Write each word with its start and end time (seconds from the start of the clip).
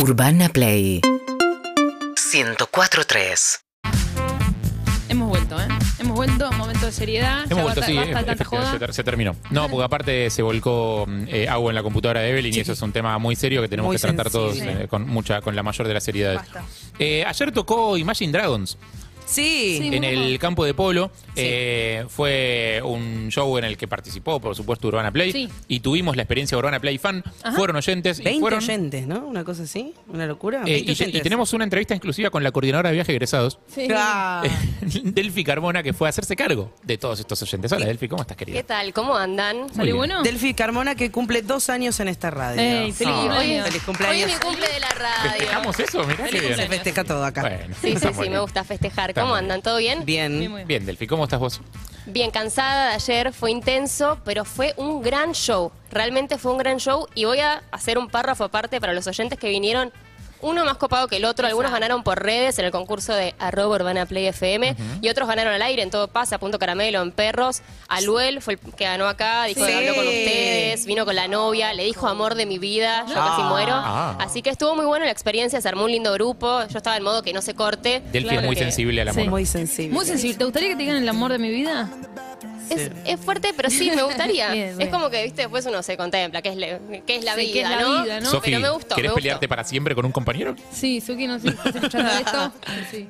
Urbana 0.00 0.48
Play 0.48 1.00
104.3 2.32 3.60
Hemos 5.08 5.28
vuelto, 5.28 5.60
¿eh? 5.60 5.66
Hemos 5.98 6.16
vuelto, 6.16 6.52
momento 6.52 6.86
de 6.86 6.92
seriedad. 6.92 7.44
ya 7.46 7.52
Hemos 7.52 7.64
vuelto, 7.64 7.80
basta, 7.80 7.86
sí, 7.86 7.94
basta 7.96 8.08
de 8.08 8.14
tanta 8.14 8.32
efectivamente, 8.34 8.46
joda. 8.68 8.72
se, 8.72 8.78
ter- 8.78 8.94
se 8.94 9.04
terminó. 9.04 9.36
No, 9.50 9.68
porque 9.68 9.84
aparte 9.84 10.30
se 10.30 10.42
volcó 10.42 11.06
mm, 11.08 11.24
eh, 11.28 11.48
agua 11.48 11.70
en 11.70 11.74
la 11.76 11.82
computadora 11.82 12.20
de 12.20 12.30
Evelyn 12.30 12.54
y 12.54 12.60
eso 12.60 12.72
es 12.72 12.82
un 12.82 12.92
tema 12.92 13.16
muy 13.18 13.34
serio 13.34 13.62
que 13.62 13.68
tenemos 13.68 13.88
Muy 13.88 13.96
que 13.96 14.02
tratar 14.02 14.30
todos 14.30 14.54
sensible. 14.56 14.84
eh, 14.84 14.88
con 14.88 15.08
mucha, 15.08 15.40
con 15.40 15.56
la 15.56 15.62
mayor 15.62 15.88
de 15.88 15.94
las 15.94 16.04
seriedades. 16.04 16.40
Basta. 16.40 16.64
Eh, 16.98 17.24
ayer 17.26 17.52
tocó 17.52 17.96
Imagine 17.96 18.32
Dragons 18.32 18.76
Sí. 19.28 19.78
Sí. 19.80 19.90
en 19.96 20.04
el 20.04 20.38
campo 20.38 20.64
de 20.64 20.74
polo. 20.74 21.10
Sí. 21.34 21.42
Eh, 21.44 22.04
fue 22.08 22.80
un 22.84 23.28
show 23.30 23.58
en 23.58 23.64
el 23.64 23.76
que 23.76 23.86
participó, 23.86 24.40
por 24.40 24.56
supuesto, 24.56 24.88
Urbana 24.88 25.12
Play. 25.12 25.32
Sí. 25.32 25.48
Y 25.68 25.80
tuvimos 25.80 26.16
la 26.16 26.22
experiencia 26.22 26.56
Urbana 26.58 26.80
Play 26.80 26.98
fan. 26.98 27.22
Ajá. 27.42 27.54
Fueron 27.56 27.76
oyentes. 27.76 28.18
y 28.20 28.24
20 28.24 28.40
fueron, 28.40 28.58
oyentes, 28.62 29.06
¿no? 29.06 29.26
Una 29.26 29.44
cosa 29.44 29.64
así, 29.64 29.94
una 30.08 30.26
locura. 30.26 30.62
eh, 30.66 30.82
20 30.84 30.92
y, 30.92 30.94
te- 30.96 31.18
y 31.18 31.20
tenemos 31.20 31.52
una 31.52 31.64
entrevista 31.64 31.94
exclusiva 31.94 32.30
con 32.30 32.42
la 32.42 32.50
coordinadora 32.52 32.88
de 32.90 32.94
viaje 32.96 33.12
egresados, 33.12 33.58
Sí. 33.72 33.86
Ah. 33.94 34.42
Delphi 34.80 35.44
Carmona, 35.44 35.82
que 35.82 35.92
fue 35.92 36.08
a 36.08 36.10
hacerse 36.10 36.34
cargo 36.34 36.72
de 36.82 36.96
todos 36.98 37.20
estos 37.20 37.40
oyentes. 37.42 37.70
Hola, 37.72 37.86
Delphi, 37.86 38.08
¿cómo 38.08 38.22
estás, 38.22 38.36
querida? 38.36 38.56
¿Qué 38.56 38.64
tal? 38.64 38.92
¿Cómo 38.92 39.14
andan? 39.16 39.58
Muy 39.58 39.68
¿Salió 39.68 39.84
bien. 39.84 39.96
bueno? 39.96 40.22
Delphi 40.22 40.54
Carmona 40.54 40.94
que 40.94 41.10
cumple 41.10 41.42
dos 41.42 41.68
años 41.68 42.00
en 42.00 42.08
esta 42.08 42.30
radio. 42.30 42.60
Ey, 42.60 42.92
feliz 42.92 43.12
Ah. 43.14 43.20
cumpleaños. 43.20 43.64
Feliz 43.66 43.74
Hoy 43.80 43.84
cumpleaños. 43.86 44.30
mi 44.30 44.36
cumple 44.38 44.68
de 44.68 44.80
la 44.80 44.88
radio. 44.88 45.30
¿Festejamos 45.30 45.80
eso? 45.80 46.04
Mirá 46.04 46.24
qué 46.28 46.40
bien. 46.40 46.56
Se 46.56 46.66
festeja 46.66 47.04
todo 47.04 47.24
acá. 47.24 47.42
Bueno, 47.42 47.74
Sí, 47.80 47.94
sí, 48.00 48.08
sí, 48.22 48.30
me 48.30 48.38
gusta 48.40 48.64
festejar. 48.64 49.12
¿Cómo 49.20 49.34
andan? 49.34 49.62
¿Todo 49.62 49.78
bien? 49.78 50.04
Bien. 50.04 50.38
Bien, 50.38 50.54
bien. 50.54 50.66
Bien, 50.66 50.86
Delphi, 50.86 51.06
¿cómo 51.06 51.24
estás 51.24 51.40
vos? 51.40 51.60
Bien, 52.06 52.30
cansada 52.30 52.88
de 52.88 52.94
ayer, 52.94 53.32
fue 53.34 53.50
intenso, 53.50 54.18
pero 54.24 54.46
fue 54.46 54.72
un 54.78 55.02
gran 55.02 55.32
show. 55.32 55.70
Realmente 55.90 56.38
fue 56.38 56.52
un 56.52 56.58
gran 56.58 56.78
show 56.78 57.06
y 57.14 57.26
voy 57.26 57.40
a 57.40 57.62
hacer 57.70 57.98
un 57.98 58.08
párrafo 58.08 58.44
aparte 58.44 58.80
para 58.80 58.94
los 58.94 59.06
oyentes 59.06 59.38
que 59.38 59.50
vinieron. 59.50 59.92
Uno 60.40 60.64
más 60.64 60.76
copado 60.76 61.08
que 61.08 61.16
el 61.16 61.24
otro, 61.24 61.46
algunos 61.46 61.72
ganaron 61.72 62.02
por 62.02 62.22
redes 62.22 62.58
en 62.58 62.64
el 62.64 62.70
concurso 62.70 63.12
de 63.14 63.34
arroba 63.38 63.74
urbana 63.76 64.06
play 64.06 64.26
FM 64.26 64.76
y 65.00 65.08
otros 65.08 65.26
ganaron 65.28 65.52
al 65.52 65.62
aire 65.62 65.82
en 65.82 65.90
Todo 65.90 66.08
Pasa, 66.08 66.38
Punto 66.38 66.58
Caramelo, 66.58 67.02
en 67.02 67.10
Perros. 67.12 67.62
Aluel 67.88 68.40
fue 68.40 68.54
el 68.54 68.60
que 68.74 68.84
ganó 68.84 69.06
acá, 69.08 69.44
dijo 69.44 69.64
que 69.64 69.72
Sí. 69.72 69.76
habló 69.78 69.94
con 69.96 70.06
ustedes, 70.06 70.86
vino 70.86 71.04
con 71.04 71.16
la 71.16 71.26
novia, 71.28 71.74
le 71.74 71.84
dijo 71.84 72.06
amor 72.06 72.34
de 72.36 72.46
mi 72.46 72.58
vida, 72.58 73.04
yo 73.08 73.14
casi 73.14 73.42
Ah. 73.42 73.48
muero. 73.48 73.72
Ah. 73.74 74.16
Así 74.20 74.42
que 74.42 74.50
estuvo 74.50 74.76
muy 74.76 74.84
bueno 74.86 75.04
la 75.04 75.10
experiencia, 75.10 75.60
se 75.60 75.68
armó 75.68 75.84
un 75.84 75.90
lindo 75.90 76.12
grupo, 76.12 76.60
yo 76.68 76.78
estaba 76.78 76.96
en 76.96 77.02
modo 77.02 77.22
que 77.22 77.32
no 77.32 77.42
se 77.42 77.54
corte. 77.54 78.00
Delphi 78.12 78.28
Claro 78.28 78.40
es 78.42 78.46
muy 78.46 78.56
que- 78.56 78.62
sensible 78.62 79.00
al 79.02 79.08
amor. 79.08 79.22
Sí. 79.24 79.28
Muy 79.28 79.46
sensible. 79.46 79.94
Muy 79.94 80.06
sensible. 80.06 80.38
¿Te 80.38 80.44
gustaría 80.44 80.68
que 80.68 80.76
te 80.76 80.82
digan 80.82 80.96
el 81.02 81.08
amor 81.08 81.32
de 81.32 81.38
mi 81.38 81.50
vida? 81.50 81.88
Es, 82.70 82.90
es 83.04 83.20
fuerte, 83.20 83.50
pero 83.56 83.70
sí, 83.70 83.90
me 83.94 84.02
gustaría. 84.02 84.52
Bien, 84.52 84.80
es 84.80 84.88
como 84.88 85.10
que, 85.10 85.22
viste, 85.24 85.42
después 85.42 85.64
uno 85.66 85.82
se 85.82 85.96
contempla, 85.96 86.42
qué 86.42 86.50
es, 86.50 86.56
la- 86.56 86.78
qué 87.06 87.16
es 87.16 87.24
la 87.24 87.34
Sí, 87.34 87.40
vida, 87.40 87.52
qué 87.52 87.60
es 87.62 87.70
la 87.70 87.80
¿no? 87.82 88.02
vida, 88.02 88.20
¿no? 88.20 88.40
Pero 88.40 88.60
me 88.60 88.70
gustó, 88.70 88.94
¿querés 88.94 89.08
me 89.08 89.12
gustó. 89.12 89.14
pelearte 89.14 89.48
para 89.48 89.64
siempre 89.64 89.94
con 89.94 90.04
un 90.04 90.12
compañero? 90.12 90.54
Sí, 90.72 91.00
Suki, 91.00 91.26
no 91.26 91.38
sé 91.38 91.50
si 91.50 91.68
escuchando 91.68 92.10
esto. 92.18 92.52
Sí. 92.90 93.08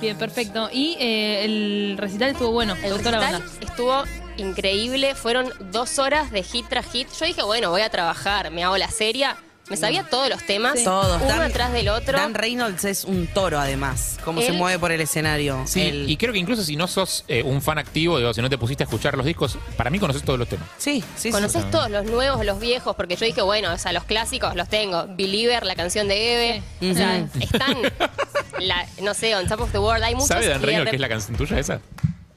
Bien, 0.00 0.16
perfecto. 0.16 0.70
Y 0.72 0.96
eh, 0.98 1.44
el 1.44 1.94
recital 1.98 2.30
estuvo 2.30 2.52
bueno. 2.52 2.74
¿Te 2.74 2.86
El 2.86 2.94
gustó 2.94 3.10
la 3.10 3.18
recital 3.20 3.42
banda? 3.42 3.66
estuvo 3.66 4.02
increíble, 4.38 5.14
fueron 5.14 5.52
dos 5.70 5.98
horas 5.98 6.30
de 6.30 6.42
hit 6.42 6.66
tras 6.68 6.86
hit. 6.90 7.08
Yo 7.18 7.26
dije, 7.26 7.42
bueno, 7.42 7.70
voy 7.70 7.82
a 7.82 7.90
trabajar, 7.90 8.50
me 8.50 8.64
hago 8.64 8.78
la 8.78 8.88
serie. 8.90 9.26
Me 9.70 9.76
sabía 9.76 10.02
todos 10.04 10.28
los 10.28 10.42
temas, 10.44 10.82
Todos. 10.82 11.16
uno 11.22 11.26
Dan- 11.30 11.42
atrás 11.42 11.72
del 11.72 11.88
otro. 11.88 12.18
Dan 12.18 12.34
Reynolds 12.34 12.84
es 12.84 13.04
un 13.04 13.28
toro, 13.28 13.58
además. 13.60 14.18
Cómo 14.24 14.40
se 14.42 14.50
mueve 14.52 14.78
por 14.80 14.90
el 14.92 15.00
escenario. 15.00 15.62
Sí, 15.66 15.80
Él- 15.82 16.10
y 16.10 16.16
creo 16.16 16.32
que 16.32 16.38
incluso 16.40 16.64
si 16.64 16.74
no 16.76 16.88
sos 16.88 17.24
eh, 17.28 17.42
un 17.44 17.62
fan 17.62 17.78
activo, 17.78 18.18
digo, 18.18 18.34
si 18.34 18.42
no 18.42 18.50
te 18.50 18.58
pusiste 18.58 18.82
a 18.82 18.86
escuchar 18.86 19.16
los 19.16 19.24
discos, 19.24 19.56
para 19.76 19.88
mí 19.90 19.98
conoces 20.00 20.22
todos 20.24 20.38
los 20.38 20.48
temas. 20.48 20.68
sí, 20.76 21.02
sí, 21.14 21.28
sí. 21.28 21.30
Conoces 21.30 21.70
todos 21.70 21.88
los 21.88 22.04
nuevos, 22.04 22.44
los 22.44 22.58
viejos, 22.58 22.96
porque 22.96 23.14
yo 23.16 23.24
dije, 23.26 23.42
bueno, 23.42 23.72
o 23.72 23.78
sea, 23.78 23.92
los 23.92 24.04
clásicos 24.04 24.54
los 24.56 24.68
tengo. 24.68 25.06
Believer, 25.16 25.64
la 25.64 25.76
canción 25.76 26.08
de 26.08 26.34
Eve. 26.80 26.90
O 26.90 26.94
sea, 26.94 27.28
están, 27.40 27.76
la- 28.58 28.86
no 29.02 29.14
sé, 29.14 29.36
On 29.36 29.46
Top 29.46 29.60
of 29.60 29.70
the 29.72 29.78
World. 29.78 30.02
Hay 30.02 30.14
muchos. 30.14 30.28
¿Sabe 30.28 30.46
Dan 30.48 30.58
y 30.58 30.60
de 30.60 30.66
Reynolds 30.66 30.90
que 30.90 30.96
es 30.96 31.00
la 31.00 31.08
canción 31.08 31.36
tuya 31.38 31.58
esa? 31.58 31.80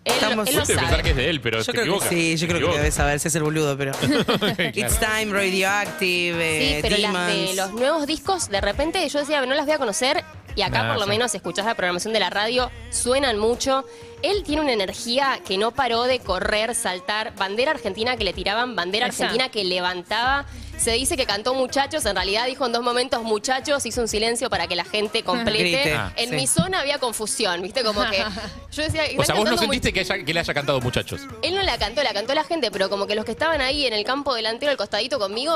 Él, 0.05 0.13
Estamos- 0.15 0.47
él 0.49 0.55
lo 0.55 0.61
Puede 0.63 0.75
sabe. 0.75 0.87
pensar 0.87 1.03
que 1.03 1.09
es 1.11 1.15
de 1.15 1.29
él, 1.29 1.39
pero 1.41 1.59
Yo 1.59 1.65
te 1.65 1.71
creo 1.71 1.83
que 1.83 1.89
equivocas. 1.89 2.09
sí, 2.09 2.35
yo 2.37 2.47
creo 2.47 2.71
que 2.71 2.77
debes 2.77 2.93
saber 2.93 3.19
si 3.19 3.27
es 3.29 3.35
el 3.35 3.43
boludo, 3.43 3.77
pero. 3.77 3.91
It's. 4.73 4.99
Time, 4.99 5.31
Radioactive, 5.31 6.33
Sí, 6.59 6.73
eh, 6.75 6.79
pero 6.81 6.97
las 6.97 7.27
de 7.27 7.33
Demons. 7.33 7.55
los 7.55 7.71
nuevos 7.73 8.07
discos, 8.07 8.49
de 8.49 8.59
repente 8.61 9.07
yo 9.07 9.19
decía, 9.19 9.45
no 9.45 9.53
las 9.53 9.65
voy 9.65 9.75
a 9.75 9.77
conocer. 9.77 10.23
Y 10.55 10.61
acá 10.61 10.81
Ah, 10.81 10.87
por 10.89 10.97
lo 10.97 11.03
sí. 11.05 11.09
menos 11.09 11.33
escuchás 11.33 11.65
la 11.65 11.73
programación 11.75 12.13
de 12.13 12.19
la 12.19 12.29
radio, 12.29 12.69
suenan 12.91 13.39
mucho. 13.39 13.85
Él 14.23 14.43
tiene 14.43 14.61
una 14.61 14.71
energía 14.73 15.39
que 15.45 15.57
no 15.57 15.71
paró 15.71 16.03
de 16.03 16.19
correr, 16.19 16.73
saltar. 16.75 17.35
Bandera 17.35 17.71
argentina 17.71 18.17
que 18.17 18.23
le 18.23 18.33
tiraban, 18.33 18.75
bandera 18.75 19.05
argentina 19.07 19.49
que 19.49 19.63
levantaba. 19.63 20.45
Se 20.77 20.91
dice 20.91 21.15
que 21.15 21.25
cantó 21.25 21.53
muchachos, 21.53 22.03
en 22.05 22.15
realidad 22.15 22.45
dijo 22.47 22.65
en 22.65 22.71
dos 22.71 22.81
momentos 22.81 23.21
muchachos, 23.23 23.85
hizo 23.85 24.01
un 24.01 24.07
silencio 24.07 24.49
para 24.49 24.67
que 24.67 24.75
la 24.75 24.83
gente 24.83 25.23
complete. 25.23 25.93
Ah, 25.93 26.11
en 26.17 26.29
sí. 26.29 26.35
mi 26.35 26.47
zona 26.47 26.79
había 26.79 26.97
confusión, 26.99 27.61
¿viste? 27.61 27.83
Como 27.83 28.01
que 28.09 28.17
yo 28.71 28.81
decía, 28.83 29.03
O 29.03 29.21
"Están 29.21 29.25
sea, 29.25 29.35
vos 29.35 29.49
no 29.51 29.57
sentiste 29.57 29.93
que, 29.93 29.99
haya- 30.01 30.25
que 30.25 30.33
le 30.33 30.39
haya 30.39 30.53
cantado 30.53 30.81
muchachos. 30.81 31.21
él 31.41 31.53
no 31.55 31.61
la 31.61 31.77
cantó, 31.77 32.01
la 32.03 32.11
cantó 32.13 32.33
la 32.33 32.43
gente, 32.43 32.71
pero 32.71 32.89
como 32.89 33.05
que 33.07 33.15
los 33.15 33.23
que 33.23 33.31
estaban 33.31 33.61
ahí 33.61 33.85
en 33.85 33.93
el 33.93 34.03
campo 34.03 34.33
delantero, 34.33 34.71
al 34.71 34.77
costadito 34.77 35.19
conmigo, 35.19 35.55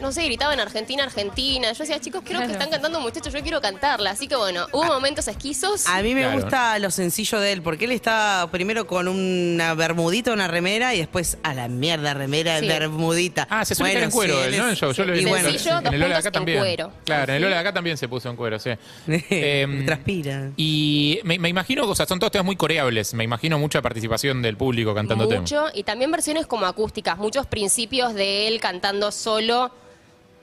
no 0.00 0.12
sé, 0.12 0.22
gritaban 0.24 0.60
Argentina, 0.60 1.02
Argentina. 1.04 1.72
Yo 1.72 1.78
decía, 1.78 1.98
chicos, 2.00 2.22
creo 2.24 2.40
que 2.46 2.52
están 2.52 2.70
cantando 2.70 3.00
muchachos, 3.00 3.32
yo 3.32 3.42
quiero 3.42 3.60
cantarla. 3.60 4.10
Así 4.10 4.28
que 4.28 4.36
bueno, 4.36 4.66
hubo 4.72 4.84
momentos 4.84 5.26
esquizos. 5.28 5.86
A 5.86 6.02
mí 6.02 6.14
me 6.14 6.20
Claro. 6.22 6.40
gusta 6.40 6.78
lo 6.78 6.90
sencillo 6.90 7.40
de 7.40 7.52
él, 7.52 7.62
porque 7.62 7.86
él 7.86 7.92
está 7.92 8.07
primero 8.50 8.86
con 8.86 9.08
una 9.08 9.74
bermudita, 9.74 10.32
una 10.32 10.48
remera, 10.48 10.94
y 10.94 10.98
después 10.98 11.38
a 11.42 11.54
la 11.54 11.68
mierda, 11.68 12.14
remera, 12.14 12.60
Sí. 12.60 12.66
bermudita. 12.68 13.46
Ah, 13.50 13.64
se 13.64 13.74
suele 13.74 13.92
estar 13.92 14.04
en 14.04 14.10
sí, 14.10 14.16
cuero, 14.16 14.44
él 14.44 14.56
¿no? 14.56 14.68
Es-. 14.68 14.78
Yo 14.80 15.04
lo 15.04 15.12
y 15.14 15.18
vi 15.18 15.22
en- 15.24 15.28
bueno, 15.28 15.50
Sencillo, 15.50 15.78
en 15.78 15.84
dos 15.84 15.92
el 15.94 16.00
Lola 16.00 16.08
de 16.08 16.14
puntos 16.14 16.18
acá 16.18 16.28
en 16.28 16.32
también. 16.32 16.58
cuero. 16.58 16.92
Claro, 17.04 17.32
en 17.32 17.36
el 17.36 17.42
Lola 17.42 17.54
de 17.56 17.60
acá 17.60 17.72
también 17.74 17.96
se 17.96 18.08
puso 18.08 18.28
en 18.30 18.36
cuero, 18.36 18.58
sí. 18.58 18.70
Em, 19.30 19.84
transpira. 19.86 20.50
Y 20.56 21.20
me, 21.24 21.38
me 21.38 21.48
imagino, 21.48 21.86
o 21.88 21.94
sea, 21.94 22.06
son 22.06 22.18
todos 22.18 22.32
temas 22.32 22.46
muy 22.46 22.56
coreables. 22.56 23.14
Me 23.14 23.24
imagino 23.24 23.58
mucha 23.58 23.82
participación 23.82 24.42
del 24.42 24.56
público 24.56 24.94
cantando 24.94 25.26
temas. 25.28 25.42
mucho, 25.42 25.66
y 25.74 25.82
también 25.84 26.10
versiones 26.10 26.46
como 26.46 26.66
acústicas, 26.66 27.18
muchos 27.18 27.46
principios 27.46 28.14
de 28.14 28.48
él 28.48 28.60
cantando 28.60 29.10
solo, 29.12 29.70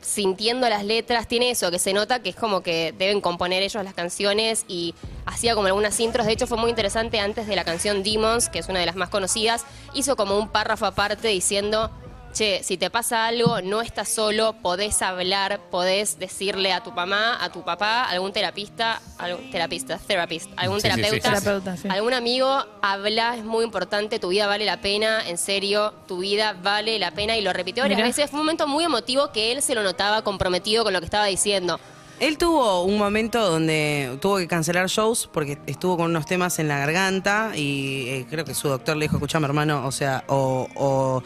sintiendo 0.05 0.69
las 0.69 0.85
letras, 0.85 1.27
tiene 1.27 1.49
eso, 1.49 1.71
que 1.71 1.79
se 1.79 1.91
nota 1.91 2.19
que 2.19 2.29
es 2.29 2.35
como 2.35 2.61
que 2.61 2.93
deben 2.97 3.21
componer 3.21 3.63
ellos 3.63 3.83
las 3.83 3.93
canciones 3.93 4.63
y 4.67 4.93
hacía 5.25 5.55
como 5.55 5.67
algunas 5.67 5.99
intros, 5.99 6.27
de 6.27 6.33
hecho 6.33 6.47
fue 6.47 6.57
muy 6.57 6.69
interesante 6.69 7.19
antes 7.19 7.47
de 7.47 7.55
la 7.55 7.63
canción 7.63 8.03
Demons, 8.03 8.49
que 8.49 8.59
es 8.59 8.69
una 8.69 8.79
de 8.79 8.85
las 8.85 8.95
más 8.95 9.09
conocidas, 9.09 9.65
hizo 9.93 10.15
como 10.15 10.37
un 10.37 10.49
párrafo 10.49 10.85
aparte 10.85 11.27
diciendo... 11.27 11.91
Che, 12.35 12.63
si 12.63 12.75
te 12.75 12.89
pasa 12.89 13.27
algo, 13.27 13.61
no 13.61 13.81
estás 13.81 14.09
solo, 14.09 14.57
podés 14.61 15.01
hablar, 15.01 15.61
podés 15.71 16.19
decirle 16.19 16.73
a 16.73 16.83
tu 16.83 16.91
mamá, 16.91 17.41
a 17.41 17.49
tu 17.49 17.63
papá, 17.63 18.03
a 18.03 18.09
algún 18.09 18.33
terapista, 18.33 19.01
algún 19.17 19.49
terapista, 19.51 19.97
therapist, 19.99 20.51
algún 20.57 20.81
Sí, 20.81 20.89
terapeuta, 20.89 21.11
sí, 21.11 21.15
sí. 21.15 21.21
Terapeuta, 21.21 21.77
sí. 21.77 21.87
algún 21.87 22.13
amigo, 22.13 22.65
habla, 22.81 23.37
es 23.37 23.45
muy 23.45 23.63
importante, 23.63 24.19
tu 24.19 24.27
vida 24.27 24.47
vale 24.47 24.65
la 24.65 24.81
pena, 24.81 25.25
en 25.25 25.37
serio, 25.37 25.93
tu 26.09 26.17
vida 26.17 26.57
vale 26.61 26.99
la 26.99 27.11
pena, 27.11 27.37
y 27.37 27.41
lo 27.41 27.53
repitió 27.53 27.83
varias 27.83 28.01
veces. 28.01 28.29
Fue 28.29 28.37
un 28.41 28.45
momento 28.45 28.67
muy 28.67 28.83
emotivo 28.83 29.31
que 29.31 29.53
él 29.53 29.61
se 29.61 29.73
lo 29.73 29.81
notaba 29.81 30.21
comprometido 30.21 30.83
con 30.83 30.91
lo 30.91 30.99
que 30.99 31.05
estaba 31.05 31.27
diciendo. 31.27 31.79
Él 32.19 32.37
tuvo 32.37 32.83
un 32.83 32.97
momento 32.97 33.49
donde 33.49 34.17
tuvo 34.21 34.37
que 34.37 34.47
cancelar 34.47 34.87
shows 34.87 35.29
porque 35.31 35.57
estuvo 35.67 35.97
con 35.97 36.11
unos 36.11 36.25
temas 36.25 36.59
en 36.59 36.69
la 36.69 36.79
garganta 36.79 37.51
y 37.55 38.07
eh, 38.07 38.27
creo 38.29 38.45
que 38.45 38.53
su 38.53 38.69
doctor 38.69 38.95
le 38.95 39.05
dijo, 39.05 39.17
escuchame 39.17 39.47
hermano, 39.47 39.85
o 39.85 39.91
sea, 39.91 40.23
o, 40.27 40.67
o 40.75 41.23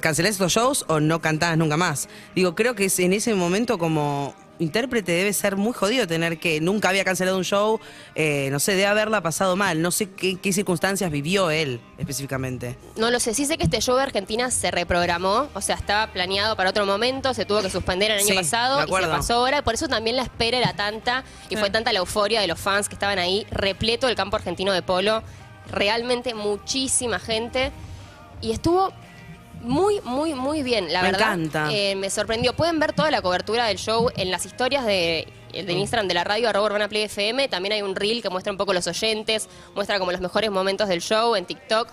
cancelás 0.00 0.32
estos 0.32 0.52
shows 0.52 0.84
o 0.88 1.00
no 1.00 1.20
cantás 1.20 1.56
nunca 1.56 1.76
más. 1.76 2.08
Digo, 2.34 2.54
creo 2.54 2.74
que 2.74 2.86
es 2.86 2.98
en 2.98 3.12
ese 3.12 3.34
momento 3.34 3.78
como 3.78 4.34
intérprete 4.58 5.12
debe 5.12 5.32
ser 5.32 5.56
muy 5.56 5.72
jodido 5.72 6.06
tener 6.06 6.38
que 6.38 6.60
nunca 6.60 6.88
había 6.88 7.04
cancelado 7.04 7.36
un 7.36 7.44
show, 7.44 7.80
eh, 8.14 8.48
no 8.52 8.60
sé, 8.60 8.72
debe 8.72 8.86
haberla 8.86 9.20
pasado 9.20 9.56
mal, 9.56 9.82
no 9.82 9.90
sé 9.90 10.10
qué, 10.10 10.36
qué 10.36 10.52
circunstancias 10.52 11.10
vivió 11.10 11.50
él 11.50 11.80
específicamente. 11.98 12.78
No 12.96 13.10
lo 13.10 13.18
sé, 13.18 13.34
sí 13.34 13.46
sé 13.46 13.58
que 13.58 13.64
este 13.64 13.80
show 13.80 13.96
de 13.96 14.04
Argentina 14.04 14.50
se 14.50 14.70
reprogramó, 14.70 15.48
o 15.54 15.60
sea, 15.60 15.74
estaba 15.74 16.12
planeado 16.12 16.56
para 16.56 16.70
otro 16.70 16.86
momento, 16.86 17.34
se 17.34 17.44
tuvo 17.44 17.62
que 17.62 17.70
suspender 17.70 18.12
el 18.12 18.18
año 18.18 18.28
Sí, 18.28 18.34
pasado 18.34 18.84
y 18.86 19.02
se 19.02 19.08
pasó 19.08 19.34
ahora, 19.34 19.62
por 19.62 19.74
eso 19.74 19.88
también 19.88 20.16
la 20.16 20.22
espera 20.22 20.58
era 20.58 20.74
tanta 20.74 21.24
y 21.48 21.56
fue 21.56 21.70
tanta 21.70 21.92
la 21.92 21.98
euforia 21.98 22.40
de 22.40 22.46
los 22.46 22.60
fans 22.60 22.88
que 22.88 22.94
estaban 22.94 23.18
ahí, 23.18 23.46
repleto 23.50 24.08
el 24.08 24.14
campo 24.14 24.36
argentino 24.36 24.72
de 24.72 24.82
polo, 24.82 25.22
realmente 25.70 26.34
muchísima 26.34 27.18
gente. 27.18 27.72
Y 28.40 28.52
estuvo 28.52 28.92
muy, 29.64 30.00
muy, 30.02 30.34
muy 30.34 30.62
bien, 30.62 30.92
la 30.92 31.02
Me 31.02 31.10
verdad. 31.12 31.34
encanta. 31.34 31.68
eh, 31.72 31.94
me 31.96 32.10
sorprendió. 32.10 32.54
Pueden 32.54 32.78
ver 32.78 32.92
toda 32.92 33.10
la 33.10 33.20
cobertura 33.22 33.66
del 33.66 33.78
show 33.78 34.10
en 34.16 34.30
las 34.30 34.46
historias 34.46 34.84
de, 34.86 35.26
de 35.52 35.72
Instagram 35.72 36.06
de 36.08 36.14
la 36.14 36.24
radio, 36.24 36.48
arroba 36.48 36.66
Urbana 36.66 36.88
Play 36.88 37.02
FM. 37.02 37.48
También 37.48 37.72
hay 37.72 37.82
un 37.82 37.96
reel 37.96 38.22
que 38.22 38.30
muestra 38.30 38.52
un 38.52 38.58
poco 38.58 38.72
los 38.72 38.86
oyentes, 38.86 39.48
muestra 39.74 39.98
como 39.98 40.12
los 40.12 40.20
mejores 40.20 40.50
momentos 40.50 40.88
del 40.88 41.00
show 41.00 41.34
en 41.36 41.44
TikTok. 41.46 41.88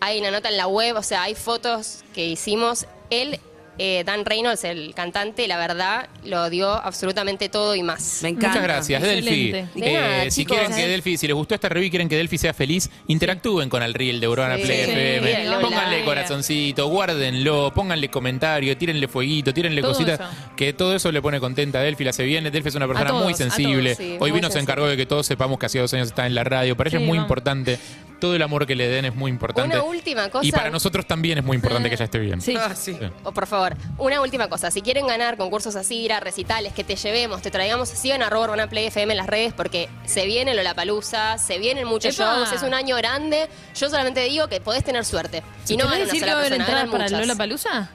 Hay 0.00 0.18
una 0.20 0.30
nota 0.30 0.48
en 0.48 0.56
la 0.56 0.66
web, 0.66 0.96
o 0.96 1.02
sea, 1.02 1.22
hay 1.22 1.34
fotos 1.34 2.04
que 2.14 2.26
hicimos. 2.26 2.86
Él 3.10 3.38
eh, 3.78 4.02
Dan 4.04 4.24
Reynolds, 4.24 4.64
el 4.64 4.94
cantante, 4.94 5.46
la 5.48 5.56
verdad, 5.56 6.08
lo 6.24 6.48
dio 6.50 6.70
absolutamente 6.70 7.48
todo 7.48 7.74
y 7.74 7.82
más. 7.82 8.20
Me 8.22 8.30
encanta. 8.30 8.48
Muchas 8.48 8.62
gracias, 8.62 9.02
Delphi. 9.02 9.52
Nada, 9.74 10.24
Eh, 10.24 10.30
si 10.30 10.42
chicos. 10.42 10.56
quieren 10.58 10.76
que 10.76 10.88
Delphi, 10.88 11.16
si 11.16 11.26
les 11.26 11.34
gustó 11.34 11.54
esta 11.54 11.68
review 11.68 11.86
y 11.88 11.90
quieren 11.90 12.08
que 12.08 12.16
Delphi 12.16 12.38
sea 12.38 12.54
feliz, 12.54 12.90
interactúen 13.08 13.68
con 13.68 13.82
el 13.82 13.94
reel 13.94 14.20
de 14.20 14.28
Urbana 14.28 14.56
Sí. 14.56 14.62
Play 14.62 14.84
Sí, 14.84 14.90
FM. 14.90 15.60
Pónganle 15.60 16.04
corazoncito, 16.04 16.86
guárdenlo, 16.88 17.72
pónganle 17.74 18.08
comentario, 18.08 18.76
tírenle 18.76 19.08
fueguito, 19.08 19.52
tírenle 19.52 19.80
Todo 19.80 19.92
cositas. 19.92 20.20
eso. 20.20 20.28
Que 20.56 20.72
todo 20.72 20.94
eso 20.94 21.10
le 21.12 21.20
pone 21.22 21.40
contenta 21.40 21.78
a 21.78 21.82
Delphi, 21.82 22.04
la 22.04 22.10
hace 22.10 22.24
bien. 22.24 22.44
Delphi 22.44 22.68
es 22.68 22.74
una 22.74 22.86
persona 22.86 23.10
todos, 23.10 23.24
muy 23.24 23.34
sensible. 23.34 23.94
todos, 23.96 24.06
sí, 24.06 24.16
Hoy 24.20 24.30
muy 24.30 24.40
vino, 24.40 24.50
se 24.50 24.58
encargó 24.58 24.86
de 24.86 24.96
que 24.96 25.06
todos 25.06 25.26
sepamos 25.26 25.58
que 25.58 25.66
hacía 25.66 25.80
dos 25.80 25.92
años 25.94 26.08
está 26.08 26.26
en 26.26 26.34
la 26.34 26.44
radio. 26.44 26.76
Para 26.76 26.88
ella 26.90 26.98
es 26.98 27.04
muy 27.06 27.18
vamos. 27.18 27.24
importante. 27.24 27.78
Todo 28.24 28.36
el 28.36 28.40
amor 28.40 28.66
que 28.66 28.74
le 28.74 28.88
den 28.88 29.04
es 29.04 29.14
muy 29.14 29.30
importante. 29.30 29.76
Una 29.76 29.84
última 29.84 30.30
cosa. 30.30 30.46
Y 30.46 30.50
para 30.50 30.70
nosotros 30.70 31.06
también 31.06 31.36
es 31.36 31.44
muy 31.44 31.56
importante 31.56 31.90
que 31.90 31.94
ella 31.94 32.06
esté 32.06 32.18
bien. 32.18 32.40
Sí. 32.40 32.56
Ah, 32.58 32.74
sí. 32.74 32.96
Sí. 32.98 33.06
Oh, 33.22 33.32
por 33.32 33.46
favor, 33.46 33.76
una 33.98 34.22
última 34.22 34.48
cosa. 34.48 34.70
Si 34.70 34.80
quieren 34.80 35.06
ganar 35.06 35.36
concursos 35.36 35.76
así, 35.76 35.96
ir 35.96 36.14
a 36.14 36.20
recitales, 36.20 36.72
que 36.72 36.84
te 36.84 36.96
llevemos, 36.96 37.42
te 37.42 37.50
traigamos, 37.50 37.90
sigan 37.90 38.22
a 38.22 38.28
Urbana 38.28 38.66
Play 38.66 38.86
FM 38.86 39.12
en 39.12 39.18
las 39.18 39.26
redes 39.26 39.52
porque 39.52 39.90
se 40.06 40.24
viene 40.24 40.54
Lollapalooza, 40.54 41.36
se 41.36 41.58
vienen 41.58 41.86
muchos 41.86 42.14
¡Epa! 42.14 42.36
shows, 42.36 42.52
es 42.52 42.62
un 42.62 42.72
año 42.72 42.96
grande. 42.96 43.46
Yo 43.74 43.90
solamente 43.90 44.20
digo 44.24 44.48
que 44.48 44.58
podés 44.62 44.84
tener 44.84 45.04
suerte. 45.04 45.42
Y 45.68 45.76
no 45.76 45.84
¿Querés 45.84 45.90
ganan 45.90 45.92
una 45.92 45.98
decir 45.98 46.12
que 46.12 46.18
sola 46.20 46.32
va 46.32 46.38
a 46.38 46.46
haber 46.46 46.56
persona, 46.56 46.90
para 46.90 47.04
muchas. 47.04 47.20
Lola 47.20 47.34
Palusa? 47.34 47.90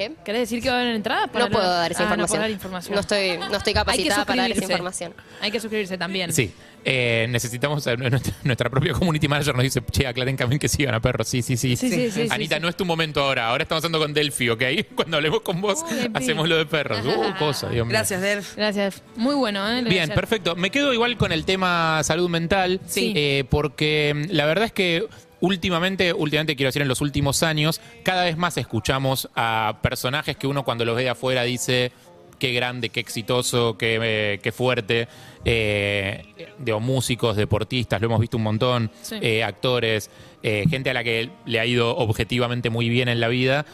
¿Qué? 0.00 0.12
¿Querés 0.24 0.40
decir 0.48 0.62
que 0.62 0.70
va 0.70 0.76
a 0.76 0.80
haber 0.80 0.94
entradas 0.94 1.28
para 1.28 1.44
No 1.44 1.50
puedo 1.50 1.68
dar 1.68 1.90
esa 1.92 2.04
Ah, 2.04 2.16
no 2.16 2.22
información. 2.22 2.28
puedo 2.28 2.40
dar 2.42 2.50
información. 2.50 2.94
No 2.94 3.00
estoy, 3.00 3.36
no 3.36 3.56
estoy 3.56 3.74
capacitada 3.74 4.24
para 4.24 4.42
dar 4.42 4.50
esa 4.52 4.62
información. 4.62 5.14
Hay 5.42 5.50
que 5.50 5.60
suscribirse 5.60 5.98
también. 5.98 6.32
Sí. 6.32 6.54
Eh, 6.82 7.26
necesitamos 7.28 7.86
a 7.86 7.94
nuestra, 7.96 8.32
nuestra 8.42 8.70
propia 8.70 8.94
community 8.94 9.28
manager 9.28 9.54
nos 9.54 9.64
dice, 9.64 9.82
che, 9.92 10.06
aclaren 10.06 10.38
también 10.38 10.58
que 10.58 10.68
sigan 10.68 10.94
a 10.94 11.00
perros. 11.00 11.28
Sí, 11.28 11.42
sí, 11.42 11.58
sí. 11.58 11.76
Sí, 11.76 11.90
sí, 11.90 12.10
sí, 12.10 12.28
Anita, 12.30 12.56
sí, 12.56 12.62
no 12.62 12.68
es 12.70 12.76
tu 12.76 12.86
momento 12.86 13.20
ahora. 13.22 13.48
Ahora 13.48 13.64
estamos 13.64 13.84
hablando 13.84 14.02
con 14.06 14.14
Delphi, 14.14 14.48
¿ok? 14.48 14.62
Cuando 14.94 15.18
hablemos 15.18 15.42
con 15.42 15.60
vos, 15.60 15.84
Uy, 15.90 15.94
Delphi. 15.96 16.10
hacemos 16.14 16.48
lo 16.48 16.56
de 16.56 16.64
perros. 16.64 17.00
Uh, 17.04 17.34
cosa, 17.38 17.68
Dios 17.68 17.86
mío. 17.86 17.92
Gracias, 17.92 18.22
Delf. 18.22 18.56
Gracias. 18.56 19.02
Muy 19.16 19.34
bueno, 19.34 19.68
¿eh? 19.70 19.82
Bien, 19.82 20.08
perfecto. 20.08 20.56
Me 20.56 20.70
quedo 20.70 20.94
igual 20.94 21.18
con 21.18 21.32
el 21.32 21.44
tema 21.44 22.02
salud 22.04 22.30
mental, 22.30 22.80
Sí. 22.86 23.12
eh, 23.14 23.44
porque 23.50 24.14
mm, 24.30 24.32
la 24.34 24.46
verdad 24.46 24.64
es 24.64 24.72
que 24.72 25.06
últimamente, 25.40 26.12
últimamente 26.12 26.56
quiero 26.56 26.68
decir 26.68 26.82
en 26.82 26.88
los 26.88 27.00
últimos 27.00 27.42
años, 27.42 27.80
cada 28.02 28.24
vez 28.24 28.36
más 28.36 28.56
escuchamos 28.56 29.28
a 29.34 29.78
personajes 29.82 30.36
que 30.36 30.46
uno 30.46 30.64
cuando 30.64 30.84
los 30.84 30.96
ve 30.96 31.02
de 31.04 31.10
afuera 31.10 31.42
dice 31.44 31.92
qué 32.38 32.52
grande, 32.54 32.88
qué 32.88 33.00
exitoso, 33.00 33.76
qué, 33.76 33.98
eh, 34.02 34.40
qué 34.42 34.50
fuerte. 34.52 35.08
Eh, 35.44 36.24
digo, 36.58 36.80
músicos, 36.80 37.36
deportistas, 37.36 38.00
lo 38.00 38.06
hemos 38.06 38.20
visto 38.20 38.36
un 38.38 38.42
montón, 38.44 38.90
Sí. 39.02 39.16
eh, 39.20 39.44
actores, 39.44 40.10
eh, 40.42 40.64
gente 40.70 40.88
a 40.90 40.94
la 40.94 41.04
que 41.04 41.28
le 41.44 41.60
ha 41.60 41.66
ido 41.66 41.94
objetivamente 41.96 42.70
muy 42.70 42.88
bien 42.88 43.08
en 43.08 43.20
la 43.20 43.28
vida 43.28 43.66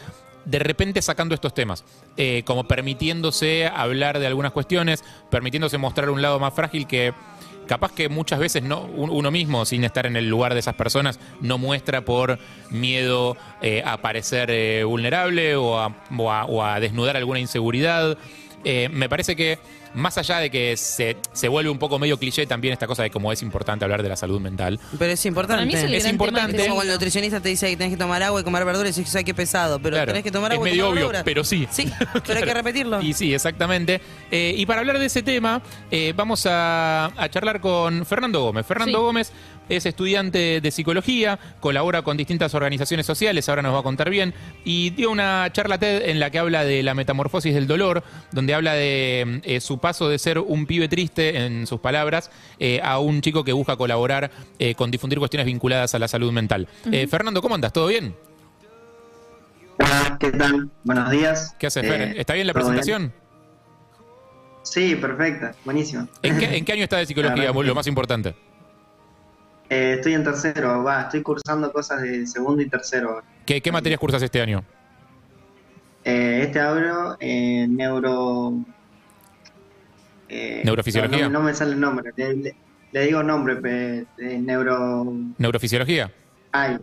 de 0.43 0.59
repente 0.59 1.01
sacando 1.01 1.35
estos 1.35 1.53
temas, 1.53 1.83
como 2.45 2.69
permitiéndose 2.69 3.67
hablar 3.67 4.17
de 4.17 4.27
algunas 4.27 4.53
cuestiones, 4.53 5.03
permitiéndose 5.29 5.77
mostrar 5.77 6.09
un 6.09 6.21
lado 6.21 6.39
más 6.39 6.53
frágil 6.53 6.87
que 6.87 7.13
capaz 7.67 7.91
que 7.91 8.09
muchas 8.09 8.39
veces 8.39 8.63
no 8.63 8.81
un- 8.81 9.09
uno 9.09 9.29
mismo, 9.31 9.65
sin 9.65 9.83
estar 9.83 10.05
en 10.05 10.15
el 10.15 10.27
lugar 10.29 10.53
de 10.53 10.59
esas 10.59 10.75
personas, 10.75 11.19
no 11.41 11.57
muestra 11.57 12.01
por 12.05 12.39
miedo 12.71 13.37
eh, 13.61 13.83
a 13.85 13.97
parecer 14.01 14.49
eh, 14.51 14.83
vulnerable 14.83 15.55
o 15.55 15.77
a- 15.79 15.93
o 16.45 16.63
a 16.63 16.79
desnudar 16.79 17.17
alguna 17.17 17.39
inseguridad. 17.39 18.17
Eh, 18.69 18.89
me 18.91 19.07
parece 19.07 19.33
que 19.37 19.59
más 19.93 20.17
allá 20.17 20.39
de 20.39 20.49
que 20.49 20.75
se, 20.75 21.15
se 21.31 21.47
vuelve 21.47 21.69
un 21.69 21.79
poco 21.79 21.97
medio 21.99 22.19
cliché 22.19 22.45
también 22.45 22.73
esta 22.73 22.85
cosa 22.85 23.01
de 23.03 23.09
cómo 23.09 23.31
es 23.31 23.41
importante 23.41 23.85
hablar 23.85 24.03
de 24.03 24.09
la 24.09 24.17
salud 24.17 24.41
mental. 24.41 24.77
Pero 24.99 25.13
es 25.13 25.25
importante. 25.25 25.61
Para 25.63 25.65
mí 25.65 25.73
es 25.73 25.83
el 25.83 25.93
Es 25.95 26.03
gran 26.03 26.15
importante. 26.15 26.51
tema 26.51 26.57
Es 26.57 26.63
que 26.65 26.69
como 26.71 26.81
el 26.81 26.89
nutricionista 26.89 27.39
te 27.39 27.47
dice 27.47 27.69
que 27.69 27.77
tenés 27.77 27.93
que 27.93 27.97
tomar 27.97 28.21
agua 28.23 28.41
y 28.41 28.43
comer 28.43 28.65
verduras 28.65 28.95
y 28.97 28.99
dices, 29.01 29.15
ay, 29.15 29.23
qué 29.23 29.33
pesado. 29.33 29.79
Pero 29.79 29.95
Claro. 29.95 30.11
tenés 30.11 30.23
que 30.23 30.31
tomar 30.31 30.51
Es 30.51 30.55
agua 30.55 30.67
y 30.67 30.71
medio 30.71 30.83
comer 30.87 30.93
obvio, 30.97 31.07
verduras. 31.07 31.23
pero 31.23 31.43
sí. 31.45 31.65
Sí, 31.71 31.89
pero 32.27 32.39
hay 32.39 32.45
que 32.45 32.53
repetirlo. 32.53 33.01
Y 33.01 33.13
sí, 33.13 33.33
exactamente. 33.33 34.01
Eh, 34.31 34.53
y 34.57 34.65
para 34.65 34.81
hablar 34.81 34.99
de 34.99 35.05
ese 35.05 35.23
tema, 35.23 35.61
eh, 35.89 36.11
vamos 36.13 36.45
a, 36.45 37.05
a 37.15 37.29
charlar 37.29 37.61
con 37.61 38.05
Fernando 38.05 38.41
Gómez. 38.41 38.65
Fernando 38.65 38.97
Sí. 38.99 39.03
Gómez 39.03 39.31
es 39.69 39.85
estudiante 39.85 40.61
de 40.61 40.71
psicología, 40.71 41.39
colabora 41.59 42.01
con 42.01 42.17
distintas 42.17 42.53
organizaciones 42.53 43.05
sociales, 43.05 43.47
ahora 43.49 43.61
nos 43.61 43.73
va 43.73 43.79
a 43.79 43.83
contar 43.83 44.09
bien, 44.09 44.33
y 44.63 44.91
dio 44.91 45.11
una 45.11 45.51
charla 45.51 45.77
TED 45.77 46.09
en 46.09 46.19
la 46.19 46.29
que 46.29 46.39
habla 46.39 46.63
de 46.63 46.83
la 46.83 46.93
metamorfosis 46.93 47.53
del 47.53 47.67
dolor, 47.67 48.03
donde 48.31 48.53
habla 48.53 48.73
de 48.73 49.41
eh, 49.43 49.59
su 49.61 49.79
paso 49.79 50.09
de 50.09 50.19
ser 50.19 50.39
un 50.39 50.65
pibe 50.65 50.87
triste, 50.87 51.45
en 51.45 51.67
sus 51.67 51.79
palabras, 51.79 52.31
eh, 52.59 52.79
a 52.83 52.99
un 52.99 53.21
chico 53.21 53.43
que 53.43 53.53
busca 53.53 53.75
colaborar 53.75 54.31
eh, 54.59 54.75
con 54.75 54.91
difundir 54.91 55.19
cuestiones 55.19 55.45
vinculadas 55.45 55.93
a 55.95 55.99
la 55.99 56.07
salud 56.07 56.31
mental. 56.31 56.67
Eh, 56.91 57.07
Fernando, 57.07 57.41
¿cómo 57.41 57.55
andas? 57.55 57.73
¿Todo 57.73 57.87
bien? 57.87 58.15
Hola, 59.79 60.17
¿qué 60.19 60.31
tal? 60.31 60.69
Buenos 60.83 61.11
días. 61.11 61.55
¿Qué 61.59 61.67
haces, 61.67 61.83
Eh, 61.83 61.87
Fer? 61.87 62.19
¿Está 62.19 62.33
bien 62.33 62.47
la 62.47 62.53
¿todo 62.53 62.61
presentación? 62.61 63.13
Sí, 64.63 64.95
perfecta, 64.95 65.53
buenísimo. 65.63 66.07
¿En 66.21 66.37
qué, 66.37 66.57
en 66.57 66.65
qué 66.65 66.73
año 66.73 66.83
está 66.83 66.97
de 66.97 67.05
psicología? 67.05 67.51
Lo 67.51 67.75
más 67.75 67.87
importante. 67.87 68.35
Eh, 69.69 69.95
estoy 69.95 70.13
en 70.13 70.23
tercero, 70.23 70.83
va, 70.83 71.03
estoy 71.03 71.21
cursando 71.21 71.71
cosas 71.71 72.01
de 72.01 72.25
segundo 72.25 72.61
y 72.61 72.69
tercero. 72.69 73.21
¿Qué, 73.45 73.61
qué 73.61 73.71
materias 73.71 73.99
cursas 73.99 74.21
este 74.21 74.41
año? 74.41 74.63
Eh, 76.05 76.41
este 76.43 76.59
abro 76.59 77.17
eh, 77.19 77.67
neuro... 77.69 78.53
eh, 80.29 80.61
¿Neurofisiología? 80.63 81.25
No, 81.27 81.39
no 81.39 81.45
me 81.45 81.53
sale 81.53 81.73
el 81.73 81.79
nombre, 81.81 82.11
le, 82.15 82.33
le- 82.35 82.55
le 82.93 83.01
digo 83.05 83.21
nombre, 83.23 83.57
pe- 83.57 84.05
eh, 84.17 84.39
neuro... 84.39 85.13
¿Neurofisiología? 85.37 86.09
Ay, 86.53 86.77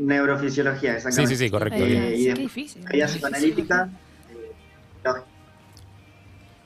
neurofisiología, 0.00 0.90
Sí, 0.92 0.96
exactamente. 0.96 1.36
sí, 1.36 1.44
sí, 1.44 1.50
correcto. 1.50 1.84
Ay, 1.84 1.92
Eh, 1.96 2.14
y 2.18 2.24
qué 2.24 2.34
de- 2.34 2.40
difícil. 2.40 2.84
Había 2.88 3.06
psicoanalítica. 3.06 3.88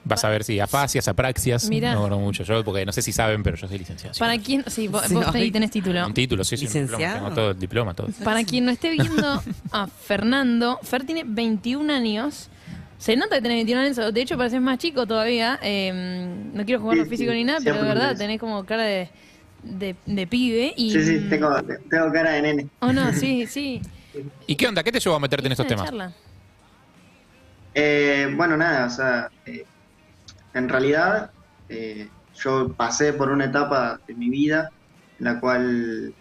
Vas 0.02 0.24
a 0.24 0.28
ver 0.30 0.44
si 0.44 0.58
afasias, 0.58 1.06
apraxias. 1.08 1.68
Mirá. 1.68 1.94
No, 1.94 2.08
no 2.08 2.18
mucho. 2.18 2.42
Yo, 2.42 2.64
porque 2.64 2.86
no 2.86 2.92
sé 2.92 3.02
si 3.02 3.12
saben, 3.12 3.42
pero 3.42 3.56
yo 3.56 3.68
soy 3.68 3.78
licenciado. 3.78 4.14
Para 4.18 4.38
quien, 4.38 4.64
sí, 4.66 4.88
vos, 4.88 5.04
Sí, 5.06 5.14
ahí 5.34 5.50
tenés 5.50 5.70
título. 5.70 6.06
Un 6.06 6.14
título, 6.14 6.42
sí, 6.42 6.56
sí. 6.56 6.64
¿Licenciado? 6.64 7.16
Tengo 7.18 7.30
todo 7.34 7.50
el 7.50 7.58
diploma, 7.58 7.92
todo. 7.94 8.08
Para 8.24 8.42
quien 8.44 8.64
no 8.64 8.70
esté 8.70 8.90
viendo 8.90 9.42
a 9.72 9.86
Fernando, 9.86 10.78
Fer 10.82 11.04
tiene 11.04 11.24
21 11.26 11.92
años. 11.92 12.48
Se 12.98 13.16
nota 13.16 13.36
que 13.36 13.42
tenés 13.42 13.58
21 13.58 13.80
años, 13.80 14.14
de 14.14 14.20
hecho 14.20 14.36
pareces 14.36 14.60
más 14.60 14.78
chico 14.78 15.06
todavía. 15.06 15.58
Eh, 15.62 16.50
no 16.52 16.64
quiero 16.64 16.80
jugar 16.80 16.96
Sí, 16.96 17.04
lo 17.04 17.08
físico 17.08 17.30
sí, 17.32 17.36
ni 17.38 17.44
nada, 17.44 17.60
pero 17.62 17.76
de 17.76 17.88
verdad 17.88 18.16
tenés 18.16 18.38
como 18.40 18.64
cara 18.64 18.82
de, 18.82 19.08
de, 19.62 19.96
de 20.06 20.26
pibe. 20.26 20.74
Y, 20.76 20.92
Sí, 20.92 21.02
sí, 21.02 21.26
tengo, 21.30 21.50
tengo 21.90 22.12
cara 22.12 22.32
de 22.32 22.42
nene. 22.42 22.66
Oh, 22.80 22.92
no, 22.92 23.12
sí, 23.12 23.46
sí. 23.46 23.80
¿Y 24.46 24.56
qué 24.56 24.66
onda? 24.66 24.82
¿Qué 24.82 24.92
te 24.92 25.00
llevó 25.00 25.16
a 25.16 25.20
meterte 25.20 25.46
en 25.46 25.52
estos 25.52 25.66
temas? 25.66 25.90
Eh, 27.74 28.32
bueno, 28.36 28.56
nada, 28.56 28.86
o 28.86 28.90
sea, 28.90 29.30
eh, 29.46 29.64
en 30.54 30.68
realidad 30.68 31.30
eh, 31.68 32.08
yo 32.34 32.72
pasé 32.74 33.12
por 33.12 33.30
una 33.30 33.46
etapa 33.46 34.00
de 34.06 34.14
mi 34.14 34.30
vida 34.30 34.70
en 35.18 35.24
la 35.24 35.40
cual 35.40 36.14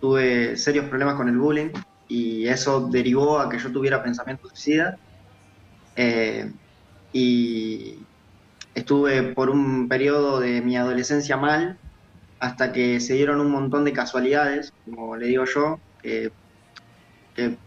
tuve 0.00 0.56
serios 0.56 0.86
problemas 0.86 1.14
con 1.14 1.28
el 1.28 1.38
bullying 1.38 1.70
y 2.08 2.46
eso 2.46 2.88
derivó 2.88 3.38
a 3.38 3.48
que 3.48 3.58
yo 3.58 3.72
tuviera 3.72 4.02
pensamiento 4.02 4.48
suicida. 4.48 4.98
Eh, 5.96 6.52
y 7.12 7.98
estuve 8.74 9.22
por 9.34 9.50
un 9.50 9.88
periodo 9.88 10.40
de 10.40 10.60
mi 10.60 10.76
adolescencia 10.76 11.36
mal 11.36 11.78
hasta 12.38 12.72
que 12.72 13.00
se 13.00 13.14
dieron 13.14 13.40
un 13.40 13.50
montón 13.50 13.84
de 13.84 13.92
casualidades, 13.92 14.72
como 14.84 15.16
le 15.16 15.26
digo 15.26 15.44
yo, 15.44 15.78
que, 16.02 16.32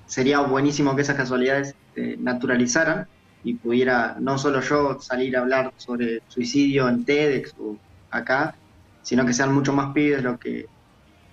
sería 0.05 0.41
buenísimo 0.41 0.95
que 0.95 1.01
esas 1.01 1.15
casualidades 1.15 1.75
se 1.95 2.17
naturalizaran 2.17 3.07
y 3.45 3.53
pudiera 3.53 4.17
no 4.19 4.39
solo 4.39 4.59
yo 4.59 4.99
salir 4.99 5.37
a 5.37 5.41
hablar 5.41 5.71
sobre 5.77 6.23
suicidio 6.27 6.89
en 6.89 7.05
TEDx 7.05 7.53
o 7.59 7.77
acá, 8.09 8.55
sino 9.03 9.23
que 9.23 9.33
sean 9.33 9.53
mucho 9.53 9.71
más 9.71 9.93
pibes 9.93 10.23
lo 10.23 10.39
que, 10.39 10.65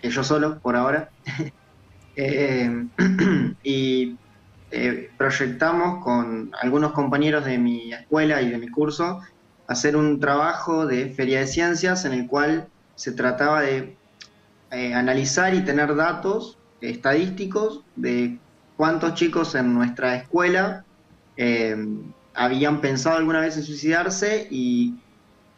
yo 0.03 0.23
solo 0.23 0.61
por 0.61 0.77
ahora. 0.77 1.11
Eh, 2.15 2.71
y 3.63 4.19
eh, 4.71 5.11
proyectamos 5.17 6.05
con 6.05 6.51
algunos 6.61 6.93
compañeros 6.93 7.47
de 7.47 7.57
mi 7.57 7.91
escuela 7.91 8.43
y 8.43 8.51
de 8.51 8.59
mi 8.59 8.69
curso 8.69 9.23
hacer 9.67 9.97
un 9.97 10.21
trabajo 10.21 10.85
de 10.85 11.09
feria 11.09 11.41
de 11.41 11.47
ciencias 11.47 12.05
en 12.05 12.13
el 12.13 12.27
cual 12.27 12.69
se 12.97 13.13
trataba 13.13 13.63
de 13.63 13.97
eh, 14.73 14.93
analizar 14.93 15.55
y 15.55 15.65
tener 15.65 15.95
datos 15.97 16.59
estadísticos 16.83 17.83
de 17.97 18.39
cuántos 18.77 19.15
chicos 19.15 19.55
en 19.55 19.73
nuestra 19.73 20.15
escuela 20.17 20.85
eh, 21.45 21.77
habían 22.35 22.81
pensado 22.81 23.17
alguna 23.17 23.41
vez 23.41 23.57
en 23.57 23.65
suicidarse 23.65 24.47
y 24.51 24.95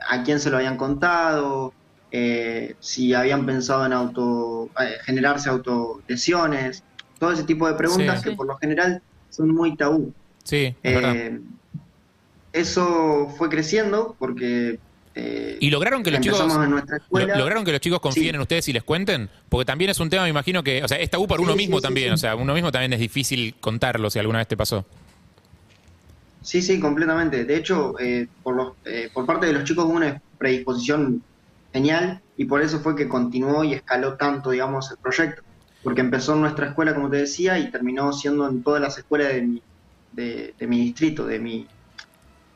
a 0.09 0.23
quién 0.25 0.39
se 0.41 0.51
lo 0.51 0.57
habían 0.57 0.77
contado, 0.77 1.73
eh, 2.11 2.75
si 2.81 3.13
habían 3.15 3.45
pensado 3.47 3.85
en 3.87 3.93
auto 3.93 4.69
eh, 4.81 4.97
generarse 5.05 5.49
autolesiones, 5.51 6.83
todo 7.19 7.33
ese 7.33 7.45
tipo 7.45 7.69
de 7.69 7.75
preguntas 7.75 8.23
Sí. 8.23 8.31
que 8.31 8.37
por 8.37 8.47
lo 8.47 8.57
general 8.57 9.03
son 9.31 9.49
muy 9.55 9.77
tabú. 9.77 10.13
Sí, 10.43 10.75
es. 10.83 11.05
Eh, 11.05 11.41
eso 12.53 13.29
fue 13.37 13.49
creciendo 13.49 14.15
porque 14.19 14.79
eh, 15.17 15.59
¿Y 15.61 15.71
lograron 15.71 16.03
que 16.03 16.11
los 16.11 16.21
chicos 16.21 16.41
lo- 16.41 17.37
lograron 17.37 17.65
que 17.65 17.71
los 17.71 17.81
chicos 17.81 18.01
confíen 18.01 18.31
Sí. 18.31 18.35
en 18.35 18.41
ustedes 18.41 18.69
y 18.69 18.73
les 18.73 18.83
cuenten? 18.83 19.29
Porque 19.49 19.65
también 19.65 19.91
es 19.91 20.01
un 20.01 20.11
tema, 20.11 20.25
me 20.25 20.29
imagino 20.31 20.63
que, 20.65 20.83
o 20.83 20.89
sea, 20.89 20.99
es 20.99 21.09
tabú 21.09 21.29
para 21.29 21.41
uno 21.41 21.53
sí, 21.53 21.59
mismo 21.59 21.77
sí, 21.79 21.83
también, 21.85 22.13
o 22.13 22.17
sea, 22.17 22.35
uno 22.35 22.53
mismo 22.53 22.73
también 22.73 22.93
es 22.95 22.99
difícil 23.01 23.55
contarlo 23.61 24.11
si 24.11 24.19
alguna 24.19 24.39
vez 24.39 24.49
te 24.49 24.57
pasó. 24.57 24.85
Sí, 26.45 26.61
sí, 26.63 26.79
completamente. 26.81 27.45
De 27.45 27.57
hecho, 27.57 27.99
eh, 27.99 28.29
por, 28.43 28.57
los, 28.57 28.73
eh, 28.85 29.11
por 29.13 29.25
parte 29.27 29.47
de 29.47 29.55
los 29.55 29.65
chicos 29.65 29.85
hubo 29.87 29.95
una 29.95 30.21
predisposición 30.39 31.25
genial 31.73 32.23
y 32.37 32.45
por 32.45 32.61
eso 32.63 32.81
fue 32.81 32.95
que 32.97 33.09
continuó 33.09 33.65
y 33.65 33.73
escaló 33.75 34.17
tanto, 34.17 34.51
digamos, 34.51 34.91
el 34.91 34.99
proyecto. 35.03 35.43
Porque 35.83 36.03
empezó 36.03 36.35
en 36.35 36.43
nuestra 36.43 36.69
escuela, 36.69 36.95
como 36.95 37.11
te 37.11 37.19
decía, 37.19 37.59
y 37.59 37.71
terminó 37.71 38.13
siendo 38.13 38.49
en 38.49 38.63
todas 38.63 38.81
las 38.83 38.99
escuelas 38.99 39.33
de 39.33 39.43
mi, 39.43 39.65
de, 40.11 40.55
de 40.59 40.67
mi 40.67 40.81
distrito, 40.81 41.27
de 41.27 41.39
mi, 41.39 41.71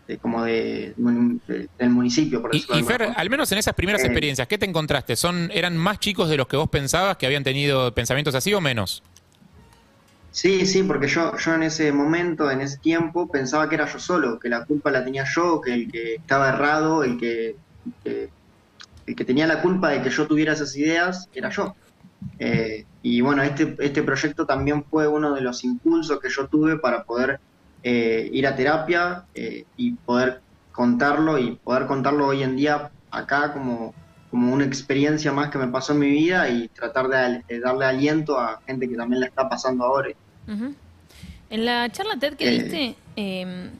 de, 0.06 0.18
como 0.20 0.44
de, 0.44 0.94
de- 0.96 1.68
del 1.78 1.90
municipio, 1.90 2.42
por 2.42 2.52
Y, 2.52 2.78
y 2.78 2.82
Fer, 2.82 3.02
al 3.14 3.28
menos 3.30 3.52
en 3.52 3.58
esas 3.58 3.74
primeras 3.74 4.02
Eh, 4.02 4.08
experiencias, 4.08 4.48
¿qué 4.48 4.56
te 4.58 4.64
encontraste? 4.66 5.16
¿Son, 5.16 5.50
¿Eran 5.52 5.76
más 5.76 5.98
chicos 6.00 6.30
de 6.30 6.36
los 6.38 6.46
que 6.48 6.56
vos 6.56 6.68
pensabas 6.70 7.16
que 7.18 7.26
habían 7.26 7.44
tenido 7.44 7.92
pensamientos 7.94 8.34
así 8.34 8.54
o 8.54 8.60
menos? 8.60 9.02
Sí, 10.30 10.66
sí, 10.66 10.82
porque 10.82 11.08
yo, 11.08 11.36
yo 11.36 11.54
en 11.54 11.64
ese 11.64 11.90
momento, 11.92 12.50
en 12.50 12.60
ese 12.60 12.78
tiempo, 12.78 13.28
pensaba 13.28 13.68
que 13.68 13.74
era 13.74 13.86
yo 13.86 13.98
solo, 13.98 14.38
que 14.38 14.48
la 14.48 14.64
culpa 14.64 14.90
la 14.90 15.04
tenía 15.04 15.24
yo, 15.24 15.60
que 15.60 15.74
el 15.74 15.90
que 15.90 16.14
estaba 16.14 16.50
errado, 16.50 17.02
el 17.02 17.18
que, 17.18 17.56
el 18.04 19.16
que 19.16 19.24
tenía 19.24 19.46
la 19.46 19.62
culpa 19.62 19.88
de 19.90 20.02
que 20.02 20.10
yo 20.10 20.26
tuviera 20.26 20.52
esas 20.52 20.76
ideas, 20.76 21.28
era 21.32 21.50
yo. 21.50 21.74
Eh, 22.38 22.84
y 23.02 23.20
bueno, 23.20 23.42
este, 23.42 23.76
este 23.80 24.02
proyecto 24.02 24.46
también 24.46 24.84
fue 24.84 25.08
uno 25.08 25.34
de 25.34 25.40
los 25.40 25.64
impulsos 25.64 26.20
que 26.20 26.28
yo 26.28 26.46
tuve 26.46 26.78
para 26.78 27.04
poder 27.04 27.40
eh, 27.82 28.28
ir 28.32 28.46
a 28.46 28.54
terapia 28.54 29.24
eh, 29.34 29.64
y 29.76 29.92
poder 29.92 30.42
contarlo 30.72 31.38
y 31.38 31.56
poder 31.56 31.86
contarlo 31.86 32.26
hoy 32.26 32.42
en 32.42 32.56
día 32.56 32.90
acá 33.10 33.52
como, 33.52 33.94
como 34.30 34.52
una 34.52 34.64
experiencia 34.64 35.32
más 35.32 35.50
que 35.50 35.58
me 35.58 35.68
pasó 35.68 35.92
en 35.94 36.00
mi 36.00 36.10
vida 36.10 36.48
y 36.50 36.68
tratar 36.68 37.08
de, 37.08 37.42
de 37.48 37.60
darle 37.60 37.86
aliento 37.86 38.38
a 38.38 38.60
gente 38.66 38.88
que 38.88 38.96
también 38.96 39.20
la 39.20 39.26
está 39.26 39.48
pasando 39.48 39.84
ahora. 39.84 40.10
En 40.46 41.64
la 41.64 41.90
charla 41.90 42.18
TED 42.18 42.34
que 42.36 42.48
Eh. 42.48 42.50
diste, 42.62 42.96
eh, 43.16 43.70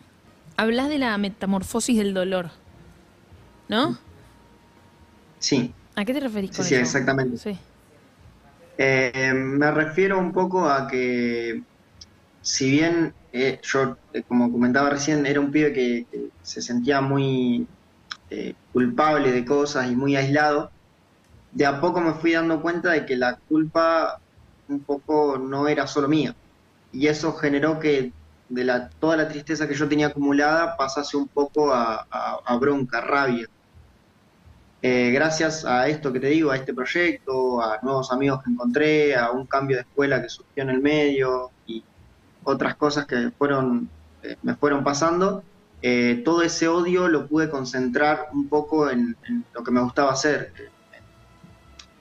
hablas 0.57 0.89
de 0.89 0.99
la 0.99 1.17
metamorfosis 1.19 1.99
del 1.99 2.15
dolor. 2.15 2.51
¿No? 3.69 3.99
Sí, 5.39 5.73
¿A 5.95 6.05
qué 6.05 6.15
te 6.15 6.21
referís 6.21 6.53
con 6.53 6.65
sí, 6.65 6.75
eso? 6.75 6.83
exactamente. 6.83 7.37
Sí. 7.37 7.59
Eh, 8.79 9.33
me 9.35 9.71
refiero 9.73 10.19
un 10.19 10.33
poco 10.33 10.69
a 10.69 10.87
que, 10.87 11.63
si 12.41 12.71
bien 12.71 13.13
eh, 13.33 13.61
yo, 13.63 13.97
eh, 14.13 14.23
como 14.23 14.51
comentaba 14.53 14.91
recién, 14.91 15.27
era 15.27 15.41
un 15.41 15.51
pibe 15.51 15.73
que, 15.73 16.07
que 16.11 16.29
se 16.43 16.63
sentía 16.63 17.01
muy 17.01 17.67
eh, 18.31 18.55
culpable 18.79 19.33
de 19.33 19.45
cosas 19.45 19.91
y 19.91 19.97
muy 19.97 20.17
aislado, 20.17 20.73
de 21.51 21.67
a 21.67 21.81
poco 21.81 22.01
me 22.01 22.15
fui 22.15 22.33
dando 22.33 22.63
cuenta 22.63 22.91
de 22.93 23.07
que 23.07 23.17
la 23.17 23.39
culpa 23.49 24.19
un 24.69 24.85
poco 24.85 25.39
no 25.39 25.69
era 25.69 25.87
solo 25.87 26.09
mía. 26.09 26.35
Y 26.93 27.09
eso 27.09 27.35
generó 27.35 27.79
que 27.81 28.13
de 28.49 28.65
la, 28.65 28.91
toda 29.01 29.17
la 29.19 29.29
tristeza 29.29 29.69
que 29.69 29.75
yo 29.75 29.89
tenía 29.89 30.09
acumulada 30.09 30.77
pasase 30.79 31.17
un 31.19 31.29
poco 31.31 31.73
a, 31.75 31.97
a- 32.11 32.41
a 32.47 32.59
bronca, 32.59 33.01
rabia. 33.03 33.47
Eh, 34.81 35.11
gracias 35.11 35.65
a 35.65 35.89
esto 35.89 36.13
que 36.13 36.21
te 36.21 36.29
digo, 36.29 36.51
a 36.53 36.57
este 36.57 36.73
proyecto, 36.75 37.61
a 37.63 37.79
nuevos 37.83 38.13
amigos 38.13 38.41
que 38.45 38.51
encontré, 38.53 39.17
a 39.17 39.33
un 39.33 39.47
cambio 39.47 39.77
de 39.77 39.83
escuela 39.83 40.23
que 40.23 40.29
surgió 40.29 40.63
en 40.63 40.71
el 40.71 40.81
medio 40.81 41.53
y 41.67 41.85
otras 42.45 42.77
cosas 42.77 43.07
que 43.07 43.31
eh, 44.23 44.37
me 44.43 44.57
fueron 44.57 44.85
pasando, 44.85 45.45
eh, 45.81 46.23
todo 46.25 46.43
ese 46.43 46.67
odio 46.67 47.09
lo 47.09 47.29
pude 47.29 47.49
concentrar 47.49 48.29
un 48.33 48.49
poco 48.49 48.91
en, 48.91 49.17
lo 49.55 49.63
que 49.63 49.71
me 49.71 49.81
gustaba 49.81 50.13
hacer, 50.13 50.53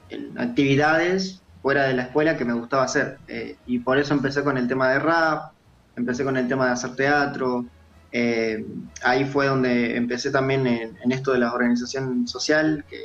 en, 0.10 0.38
actividades 0.40 1.42
fuera 1.62 1.84
de 1.84 1.94
la 1.94 2.04
escuela 2.04 2.38
que 2.38 2.46
me 2.46 2.54
gustaba 2.54 2.84
hacer. 2.84 3.20
Eh, 3.28 3.58
y 3.68 3.80
por 3.80 4.00
eso 4.00 4.14
empecé 4.14 4.44
con 4.44 4.58
el 4.58 4.68
tema 4.68 4.90
de 4.90 5.00
rap, 5.00 5.52
empecé 5.96 6.24
con 6.24 6.38
el 6.38 6.48
tema 6.48 6.66
de 6.66 6.72
hacer 6.72 6.96
teatro, 6.96 7.66
eh, 8.12 8.66
ahí 9.04 9.26
fue 9.26 9.48
donde 9.48 9.96
empecé 9.96 10.32
también 10.32 10.66
en, 10.66 11.12
esto 11.12 11.34
de 11.34 11.40
la 11.40 11.54
organización 11.54 12.28
social, 12.28 12.84
que, 12.90 13.02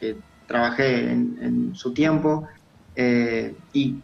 que 0.00 0.16
trabajé 0.46 1.10
en, 1.10 1.74
su 1.74 1.92
tiempo. 1.92 2.48
y, 3.72 4.02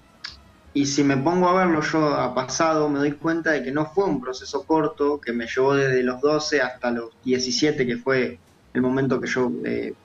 y 0.74 0.86
si 0.86 1.04
me 1.04 1.16
pongo 1.18 1.48
a 1.48 1.54
verlo 1.66 1.82
yo 1.82 2.08
a 2.14 2.34
pasado, 2.34 2.90
me 2.90 3.00
doy 3.00 3.18
cuenta 3.18 3.52
de 3.52 3.64
que 3.64 3.72
no 3.72 3.86
fue 3.94 4.06
un 4.06 4.20
proceso 4.20 4.66
corto, 4.66 5.20
que 5.20 5.32
me 5.34 5.46
llevó 5.48 5.74
desde 5.76 6.02
los 6.04 6.20
12 6.20 6.62
hasta 6.62 6.92
los 6.92 7.10
17, 7.22 7.86
que 7.86 7.98
fue 7.98 8.42
el 8.74 8.82
momento 8.82 9.20
que 9.20 9.28
yo 9.28 9.52
eh, 9.66 9.96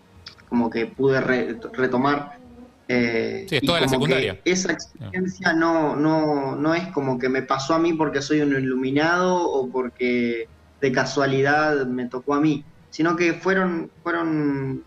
como 0.48 0.70
que 0.70 0.88
pude 0.88 1.22
re- 1.22 1.60
retomar. 1.74 2.32
eh, 2.88 3.50
Sí, 3.50 3.56
es 3.58 3.62
y 3.62 3.66
toda 3.66 3.82
la 3.82 3.88
como 3.88 4.04
que 4.04 4.16
secundaria. 4.20 4.40
Esa 4.44 4.72
experiencia 4.74 5.54
no, 5.54 5.96
no, 5.96 6.56
no 6.56 6.74
es 6.76 6.88
como 6.94 7.20
que 7.20 7.30
me 7.30 7.44
pasó 7.44 7.74
a 7.76 7.80
mí 7.80 7.94
porque 7.94 8.22
soy 8.22 8.42
un 8.42 8.54
iluminado 8.54 9.36
o 9.52 9.70
porque 9.72 10.48
de 10.82 10.92
casualidad 10.92 11.86
me 11.88 12.08
tocó 12.10 12.34
a 12.36 12.42
mí, 12.42 12.66
sino 12.90 13.16
que 13.16 13.34
fueron, 13.34 13.92
fueron 14.02 14.86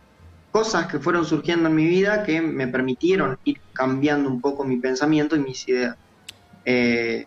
cosas 0.52 0.86
que 0.86 1.00
fueron 1.00 1.24
surgiendo 1.24 1.68
en 1.68 1.74
mi 1.74 1.86
vida 1.86 2.22
que 2.22 2.40
me 2.42 2.68
permitieron 2.68 3.38
ir 3.44 3.58
cambiando 3.72 4.28
un 4.28 4.40
poco 4.40 4.64
mi 4.64 4.76
pensamiento 4.76 5.34
y 5.34 5.40
mis 5.40 5.66
ideas. 5.66 5.96
Eh, 6.66 7.26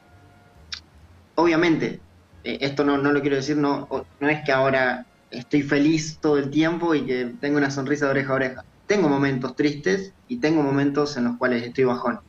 obviamente, 1.34 2.00
eh, 2.44 2.60
esto 2.62 2.86
no, 2.86 2.98
no 3.00 3.12
lo 3.12 3.22
quiero 3.22 3.36
decir, 3.36 3.58
no, 3.58 3.88
no 4.20 4.29
es 4.29 4.46
que 4.46 4.51
ahora 4.51 5.08
estoy 5.32 5.63
feliz 5.63 6.20
todo 6.22 6.38
el 6.38 6.51
tiempo 6.51 6.94
y 6.94 7.01
que 7.01 7.34
tengo 7.41 7.58
una 7.58 7.72
sonrisa 7.72 8.05
de 8.05 8.12
oreja 8.12 8.32
a 8.32 8.36
oreja. 8.36 8.65
Tengo 8.86 9.10
momentos 9.10 9.55
tristes 9.55 10.13
y 10.27 10.38
tengo 10.38 10.62
momentos 10.62 11.17
en 11.17 11.25
los 11.25 11.38
cuales 11.38 11.63
estoy 11.63 11.86
bajón, 11.86 12.20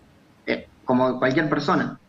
eh, 0.46 0.66
como 0.86 1.18
cualquier 1.18 1.50
persona. 1.50 2.00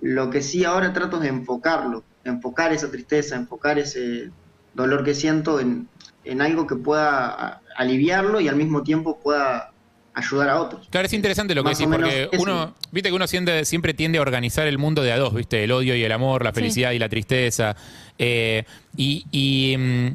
Lo 0.00 0.30
que 0.30 0.42
sí 0.42 0.64
ahora 0.64 0.92
trato 0.92 1.20
es 1.20 1.28
enfocarlo, 1.28 2.04
enfocar 2.22 2.72
esa 2.72 2.88
tristeza, 2.88 3.34
enfocar 3.34 3.80
ese 3.80 4.30
dolor 4.74 5.02
que 5.02 5.14
siento 5.14 5.58
en, 5.58 5.88
en 6.22 6.40
algo 6.40 6.68
que 6.68 6.76
pueda 6.76 7.60
aliviarlo 7.78 8.40
y 8.40 8.48
al 8.48 8.56
mismo 8.56 8.82
tiempo 8.82 9.18
pueda 9.20 9.72
ayudar 10.14 10.48
a 10.50 10.60
otros. 10.60 10.88
Claro, 10.90 11.06
es 11.06 11.12
interesante 11.12 11.54
lo 11.54 11.62
que 11.62 11.70
Más 11.70 11.78
decís, 11.78 11.94
porque 11.94 12.28
eso. 12.32 12.42
uno, 12.42 12.74
viste 12.90 13.08
que 13.08 13.14
uno 13.14 13.26
siempre, 13.28 13.64
siempre 13.64 13.94
tiende 13.94 14.18
a 14.18 14.22
organizar 14.22 14.66
el 14.66 14.76
mundo 14.76 15.02
de 15.02 15.12
a 15.12 15.16
dos, 15.18 15.32
viste, 15.32 15.62
el 15.62 15.70
odio 15.70 15.94
y 15.94 16.02
el 16.02 16.10
amor, 16.10 16.42
la 16.44 16.50
Sí. 16.50 16.56
felicidad 16.56 16.90
y 16.90 16.98
la 16.98 17.08
tristeza. 17.08 17.76
Eh, 18.18 18.64
y, 18.96 19.24
y, 19.30 19.76
mm, 19.78 20.06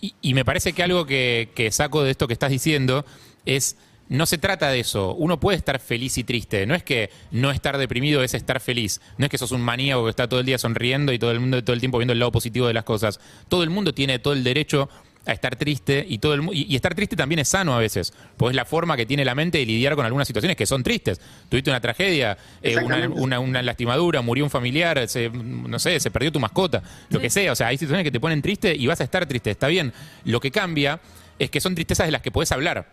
y- 0.00 0.14
y 0.22 0.34
me 0.34 0.44
parece 0.44 0.72
que 0.72 0.82
algo 0.84 1.06
que, 1.06 1.50
que 1.56 1.72
saco 1.72 2.04
de 2.04 2.12
esto 2.12 2.28
que 2.28 2.34
estás 2.34 2.50
diciendo 2.50 3.04
es, 3.46 3.76
no 4.08 4.24
se 4.26 4.38
trata 4.38 4.70
de 4.70 4.80
eso, 4.80 5.12
uno 5.16 5.38
puede 5.40 5.58
estar 5.58 5.80
feliz 5.80 6.16
y 6.18 6.24
triste, 6.24 6.64
no 6.64 6.74
es 6.74 6.82
que 6.84 7.10
no 7.30 7.50
estar 7.50 7.76
deprimido 7.76 8.22
es 8.22 8.32
estar 8.32 8.58
feliz, 8.60 9.02
no 9.18 9.26
es 9.26 9.30
que 9.30 9.36
sos 9.36 9.50
un 9.52 9.60
maníaco 9.60 10.04
que 10.04 10.10
está 10.10 10.28
todo 10.28 10.40
el 10.40 10.46
día 10.46 10.56
sonriendo 10.56 11.12
y 11.12 11.18
todo 11.18 11.30
el 11.32 11.40
mundo 11.40 11.62
todo 11.62 11.74
el 11.74 11.80
tiempo 11.80 11.98
viendo 11.98 12.12
el 12.14 12.18
lado 12.20 12.32
positivo 12.32 12.68
de 12.68 12.72
las 12.74 12.84
cosas. 12.84 13.20
Todo 13.48 13.64
el 13.64 13.70
mundo 13.70 13.92
tiene 13.92 14.18
todo 14.18 14.32
el 14.32 14.44
derecho 14.44 14.88
a 15.28 15.32
estar 15.34 15.56
triste 15.56 16.04
y 16.08 16.18
todo 16.18 16.34
el 16.34 16.42
mu- 16.42 16.52
y, 16.52 16.62
y 16.64 16.74
estar 16.76 16.94
triste 16.94 17.14
también 17.14 17.38
es 17.38 17.48
sano 17.48 17.74
a 17.74 17.78
veces, 17.78 18.12
porque 18.36 18.52
es 18.52 18.56
la 18.56 18.64
forma 18.64 18.96
que 18.96 19.04
tiene 19.06 19.24
la 19.24 19.34
mente 19.34 19.58
de 19.58 19.66
lidiar 19.66 19.94
con 19.94 20.04
algunas 20.06 20.26
situaciones 20.26 20.56
que 20.56 20.64
son 20.66 20.82
tristes. 20.82 21.20
Tuviste 21.48 21.70
una 21.70 21.80
tragedia, 21.80 22.36
eh, 22.62 22.76
una, 22.78 23.08
una- 23.08 23.40
una 23.40 23.62
lastimadura, 23.62 24.22
murió 24.22 24.44
un 24.44 24.50
familiar, 24.50 25.06
se, 25.06 25.28
no 25.30 25.78
sé, 25.78 26.00
se 26.00 26.10
perdió 26.10 26.32
tu 26.32 26.40
mascota, 26.40 26.82
lo 27.10 27.20
que 27.20 27.30
sea. 27.30 27.52
O 27.52 27.54
sea, 27.54 27.68
hay 27.68 27.76
situaciones 27.76 28.04
que 28.04 28.10
te 28.10 28.20
ponen 28.20 28.40
triste 28.42 28.74
y 28.74 28.86
vas 28.86 29.00
a 29.00 29.04
estar 29.04 29.26
triste. 29.26 29.50
Está 29.50 29.68
bien. 29.68 29.92
Lo 30.24 30.40
que 30.40 30.50
cambia 30.50 30.98
es 31.38 31.50
que 31.50 31.60
son 31.60 31.74
tristezas 31.74 32.06
de 32.06 32.12
las 32.12 32.22
que 32.22 32.30
podés 32.32 32.50
hablar, 32.52 32.86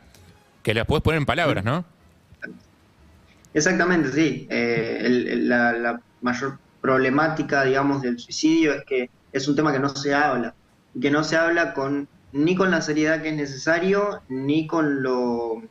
que 0.62 0.74
las 0.74 0.86
podés 0.86 1.04
poner 1.04 1.20
en 1.20 1.26
palabras, 1.26 1.64
¿no? 1.64 1.86
Exactamente, 3.54 4.12
sí. 4.12 4.48
Eh, 4.50 5.00
el- 5.02 5.28
el- 5.28 5.50
la, 5.50 5.72
la 5.74 6.02
mayor 6.22 6.58
problemática, 6.82 7.64
digamos, 7.64 8.02
del 8.02 8.20
suicidio 8.20 8.74
es 8.74 8.84
que 8.86 9.10
es 9.32 9.48
un 9.48 9.56
tema 9.56 9.72
que 9.72 9.80
no 9.80 9.90
se 9.90 10.14
habla, 10.14 10.54
y 10.94 11.00
que 11.00 11.10
no 11.12 11.24
se 11.24 11.36
habla 11.38 11.74
con 11.74 12.08
ni 12.36 12.54
con 12.56 12.70
la 12.70 12.82
seriedad 12.82 13.22
que 13.22 13.30
es 13.30 13.36
necesario, 13.36 14.22
ni 14.30 14.68
con 14.68 15.02
lo, 15.02 15.62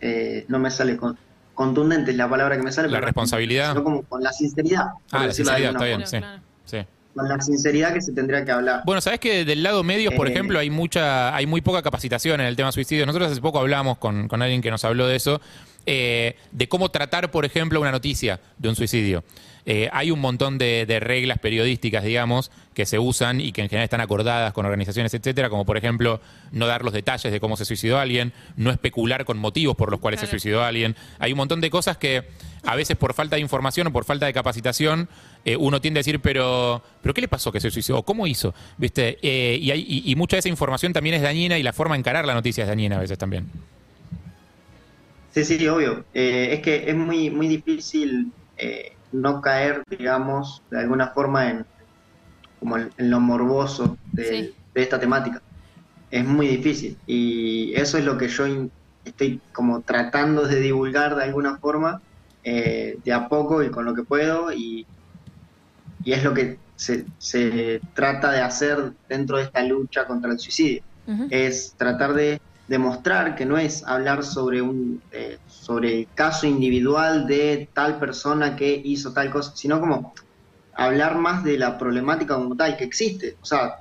eh, 0.00 0.44
no 0.48 0.58
me 0.58 0.70
sale 0.70 0.96
con, 0.96 1.16
contundente 1.54 2.10
es 2.10 2.16
la 2.16 2.28
palabra 2.28 2.56
que 2.56 2.62
me 2.62 2.72
sale, 2.72 2.88
La 2.88 2.96
pero- 2.98 3.06
responsabilidad. 3.06 3.70
sino 3.72 3.84
como 3.84 4.02
con 4.02 4.22
la 4.22 4.32
sinceridad. 4.32 4.86
Ah, 5.12 5.26
la 5.26 5.32
sinceridad, 5.32 5.72
está 5.72 5.84
bien, 5.84 6.06
sí. 6.64 6.78
Con 7.14 7.28
la 7.28 7.40
sinceridad 7.40 7.94
que 7.94 8.02
se 8.02 8.12
tendría 8.12 8.44
que 8.44 8.50
hablar. 8.52 8.82
Bueno, 8.84 9.00
sabes 9.00 9.20
que 9.20 9.46
del 9.46 9.62
lado 9.62 9.82
medios, 9.82 10.12
por 10.14 10.28
Eh, 10.28 10.32
ejemplo, 10.32 10.58
hay 10.58 10.68
mucha, 10.68 11.34
hay 11.34 11.46
muy 11.46 11.62
poca 11.62 11.80
capacitación 11.82 12.40
en 12.42 12.46
el 12.46 12.56
tema 12.56 12.72
suicidio. 12.72 13.06
Nosotros 13.06 13.32
hace 13.32 13.40
poco 13.40 13.58
hablamos 13.58 13.96
con, 13.96 14.28
con 14.28 14.42
alguien 14.42 14.60
que 14.60 14.70
nos 14.70 14.84
habló 14.84 15.06
de 15.06 15.16
eso, 15.16 15.40
eh, 15.86 16.36
de 16.52 16.68
cómo 16.68 16.90
tratar, 16.90 17.30
por 17.30 17.46
ejemplo, 17.46 17.80
una 17.80 17.90
noticia 17.90 18.38
de 18.58 18.68
un 18.68 18.76
suicidio. 18.76 19.24
Eh, 19.68 19.88
hay 19.92 20.12
un 20.12 20.20
montón 20.20 20.58
de, 20.58 20.86
de 20.86 21.00
reglas 21.00 21.38
periodísticas, 21.40 22.04
digamos, 22.04 22.52
que 22.72 22.86
se 22.86 23.00
usan 23.00 23.40
y 23.40 23.50
que 23.50 23.62
en 23.62 23.68
general 23.68 23.82
están 23.84 24.00
acordadas 24.00 24.52
con 24.52 24.64
organizaciones, 24.64 25.12
etcétera, 25.12 25.50
como 25.50 25.66
por 25.66 25.76
ejemplo 25.76 26.20
no 26.52 26.68
dar 26.68 26.84
los 26.84 26.92
detalles 26.92 27.32
de 27.32 27.40
cómo 27.40 27.56
se 27.56 27.64
suicidó 27.64 27.98
alguien, 27.98 28.32
no 28.56 28.70
especular 28.70 29.24
con 29.24 29.38
motivos 29.38 29.74
por 29.76 29.90
los 29.90 29.98
cuales 29.98 30.20
se 30.20 30.28
suicidó 30.28 30.62
alguien. 30.62 30.94
Hay 31.18 31.32
un 31.32 31.38
montón 31.38 31.60
de 31.60 31.68
cosas 31.68 31.96
que 31.96 32.22
a 32.64 32.76
veces 32.76 32.96
por 32.96 33.12
falta 33.12 33.34
de 33.36 33.42
información 33.42 33.88
o 33.88 33.92
por 33.92 34.04
falta 34.04 34.26
de 34.26 34.32
capacitación 34.32 35.08
eh, 35.44 35.56
uno 35.56 35.80
tiende 35.80 35.98
a 35.98 36.02
decir, 36.02 36.20
pero, 36.20 36.82
pero 37.02 37.12
¿qué 37.12 37.20
le 37.20 37.28
pasó 37.28 37.50
que 37.50 37.58
se 37.60 37.70
suicidó? 37.72 38.02
¿Cómo 38.04 38.26
hizo? 38.28 38.54
¿Viste? 38.78 39.18
Eh, 39.22 39.58
y, 39.60 39.70
hay- 39.72 39.84
y- 39.88 40.10
y 40.12 40.14
mucha 40.14 40.36
de 40.36 40.40
esa 40.40 40.48
información 40.48 40.92
también 40.92 41.16
es 41.16 41.22
dañina 41.22 41.58
y 41.58 41.64
la 41.64 41.72
forma 41.72 41.96
de 41.96 42.00
encarar 42.00 42.24
la 42.24 42.34
noticia 42.34 42.62
es 42.62 42.68
dañina 42.68 42.96
a 42.96 43.00
veces 43.00 43.18
también. 43.18 43.46
Sí, 45.32 45.44
sí, 45.44 45.66
obvio. 45.68 46.04
Eh, 46.14 46.50
es 46.52 46.60
que 46.60 46.88
es 46.88 46.94
muy, 46.94 47.30
muy 47.30 47.46
difícil 47.48 48.32
eh, 48.56 48.92
no 49.12 49.40
caer, 49.40 49.82
digamos, 49.90 50.62
de 50.70 50.80
alguna 50.80 51.12
forma 51.12 51.50
en, 51.50 51.64
como 52.58 52.78
en, 52.78 52.92
lo 52.98 53.20
morboso 53.20 53.98
de, 54.12 54.24
Sí. 54.24 54.56
de 54.74 54.82
esta 54.82 55.00
temática. 55.00 55.40
Es 56.10 56.24
muy 56.26 56.48
difícil 56.48 57.00
y 57.06 57.74
eso 57.74 57.98
es 57.98 58.04
lo 58.04 58.18
que 58.18 58.28
yo 58.28 58.46
in- 58.46 58.72
estoy 59.04 59.42
como 59.52 59.82
tratando 59.82 60.46
de 60.46 60.60
divulgar 60.60 61.16
de 61.16 61.24
alguna 61.24 61.58
forma, 61.58 62.00
eh, 62.44 62.96
de 63.04 63.12
a 63.12 63.28
poco 63.28 63.62
y 63.62 63.70
con 63.70 63.84
lo 63.86 63.94
que 63.94 64.04
puedo 64.04 64.52
y, 64.52 64.86
y 66.02 66.12
es 66.12 66.22
lo 66.24 66.34
que 66.34 66.60
se, 66.74 67.06
se 67.18 67.80
trata 67.94 68.32
de 68.32 68.40
hacer 68.40 68.92
dentro 69.08 69.38
de 69.38 69.44
esta 69.44 69.62
lucha 69.64 70.06
contra 70.06 70.30
el 70.32 70.38
suicidio 70.38 70.82
es 71.28 71.74
tratar 71.76 72.14
de 72.14 72.38
demostrar 72.66 73.34
que 73.36 73.46
no 73.46 73.58
es 73.58 73.84
hablar 73.86 74.24
sobre 74.24 74.62
un 74.62 75.02
eh, 75.10 75.38
sobre 75.66 76.00
el 76.00 76.08
caso 76.14 76.46
individual 76.46 77.26
de 77.26 77.68
tal 77.74 77.98
persona 77.98 78.54
que 78.54 78.80
hizo 78.84 79.12
tal 79.12 79.30
cosa, 79.32 79.52
sino 79.56 79.80
como 79.80 80.14
hablar 80.74 81.18
más 81.18 81.42
de 81.42 81.58
la 81.58 81.76
problemática 81.76 82.36
como 82.36 82.54
tal 82.54 82.76
que 82.76 82.84
existe. 82.84 83.36
O 83.42 83.44
sea, 83.44 83.80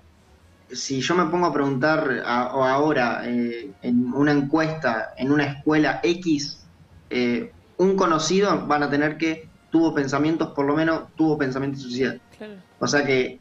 si 0.71 0.99
yo 1.01 1.13
me 1.13 1.25
pongo 1.25 1.45
a 1.45 1.53
preguntar 1.53 2.23
a- 2.25 2.55
o 2.55 2.63
ahora 2.63 3.21
eh, 3.25 3.69
en 3.83 4.11
una 4.13 4.31
encuesta 4.31 5.09
en 5.15 5.31
una 5.31 5.45
escuela 5.45 5.99
X, 6.01 6.65
eh, 7.11 7.51
un 7.77 7.95
conocido 7.95 8.65
van 8.65 8.81
a 8.81 8.89
tener 8.89 9.17
que 9.17 9.47
tuvo 9.69 9.93
pensamientos, 9.93 10.53
por 10.55 10.65
lo 10.65 10.75
menos 10.75 11.03
tuvo 11.15 11.37
pensamientos 11.37 11.83
suicidas. 11.83 12.15
Claro. 12.35 12.53
O 12.79 12.87
sea 12.87 13.05
que. 13.05 13.39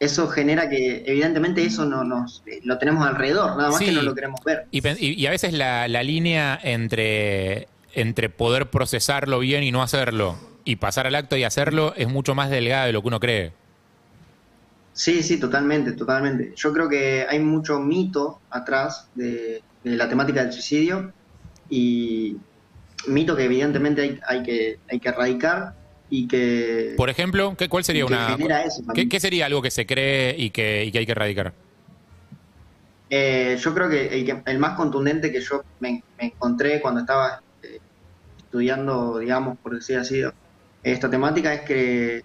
Eso 0.00 0.28
genera 0.28 0.68
que, 0.68 1.04
evidentemente, 1.06 1.62
eso 1.64 1.84
no 1.84 2.02
nos 2.04 2.42
eh, 2.46 2.60
lo 2.64 2.78
tenemos 2.78 3.06
alrededor, 3.06 3.56
nada 3.56 3.68
más 3.70 3.78
Sí. 3.78 3.84
que 3.86 3.92
no 3.92 4.02
lo 4.02 4.14
queremos 4.14 4.40
ver. 4.44 4.66
Y, 4.70 4.80
pen- 4.80 4.96
y- 4.98 5.12
y 5.12 5.26
a 5.26 5.30
veces 5.30 5.52
la, 5.52 5.86
la 5.88 6.02
línea 6.02 6.58
entre, 6.62 7.68
entre 7.94 8.30
poder 8.30 8.70
procesarlo 8.70 9.38
bien 9.40 9.62
y 9.62 9.70
no 9.72 9.82
hacerlo, 9.82 10.36
y 10.64 10.76
pasar 10.76 11.06
al 11.06 11.14
acto 11.14 11.36
y 11.36 11.44
hacerlo, 11.44 11.94
es 11.96 12.08
mucho 12.08 12.34
más 12.34 12.50
delgada 12.50 12.86
de 12.86 12.92
lo 12.92 13.02
que 13.02 13.08
uno 13.08 13.20
cree. 13.20 13.52
Sí, 14.92 15.22
sí, 15.22 15.38
totalmente, 15.38 15.92
totalmente. 15.92 16.52
Yo 16.56 16.72
creo 16.72 16.88
que 16.88 17.26
hay 17.28 17.38
mucho 17.38 17.78
mito 17.80 18.40
atrás 18.50 19.08
de, 19.14 19.62
de 19.84 19.96
la 19.96 20.08
temática 20.08 20.42
del 20.42 20.52
suicidio 20.52 21.12
y 21.70 22.36
mito 23.06 23.36
que 23.36 23.44
evidentemente 23.44 24.02
hay, 24.02 24.20
hay 24.26 24.42
que 24.42 24.78
hay 24.90 25.00
que 25.00 25.08
erradicar 25.08 25.72
y 26.10 26.26
que, 26.26 26.94
Por 26.96 27.08
ejemplo, 27.08 27.54
¿qué, 27.56 27.68
¿cuál 27.68 27.84
sería 27.84 28.04
una... 28.04 28.36
eso 28.64 28.82
¿qué, 28.92 29.20
sería 29.20 29.46
algo 29.46 29.62
que 29.62 29.70
se 29.70 29.86
cree 29.86 30.34
y 30.36 30.50
que, 30.50 30.84
y 30.84 30.90
que 30.90 30.98
hay 30.98 31.06
que 31.06 31.12
erradicar? 31.12 31.54
Eh, 33.08 33.56
yo 33.60 33.74
creo 33.74 33.88
que 33.88 34.08
el, 34.08 34.24
que 34.24 34.42
el 34.46 34.58
más 34.58 34.76
contundente 34.76 35.32
que 35.32 35.40
yo 35.40 35.62
me, 35.78 36.02
me 36.18 36.26
encontré 36.26 36.80
cuando 36.80 37.00
estaba 37.00 37.42
eh, 37.62 37.78
estudiando, 38.38 39.18
digamos, 39.18 39.56
por 39.58 39.74
decir 39.74 39.98
así, 39.98 40.22
esta 40.82 41.08
temática 41.08 41.54
es 41.54 41.60
que, 41.62 42.24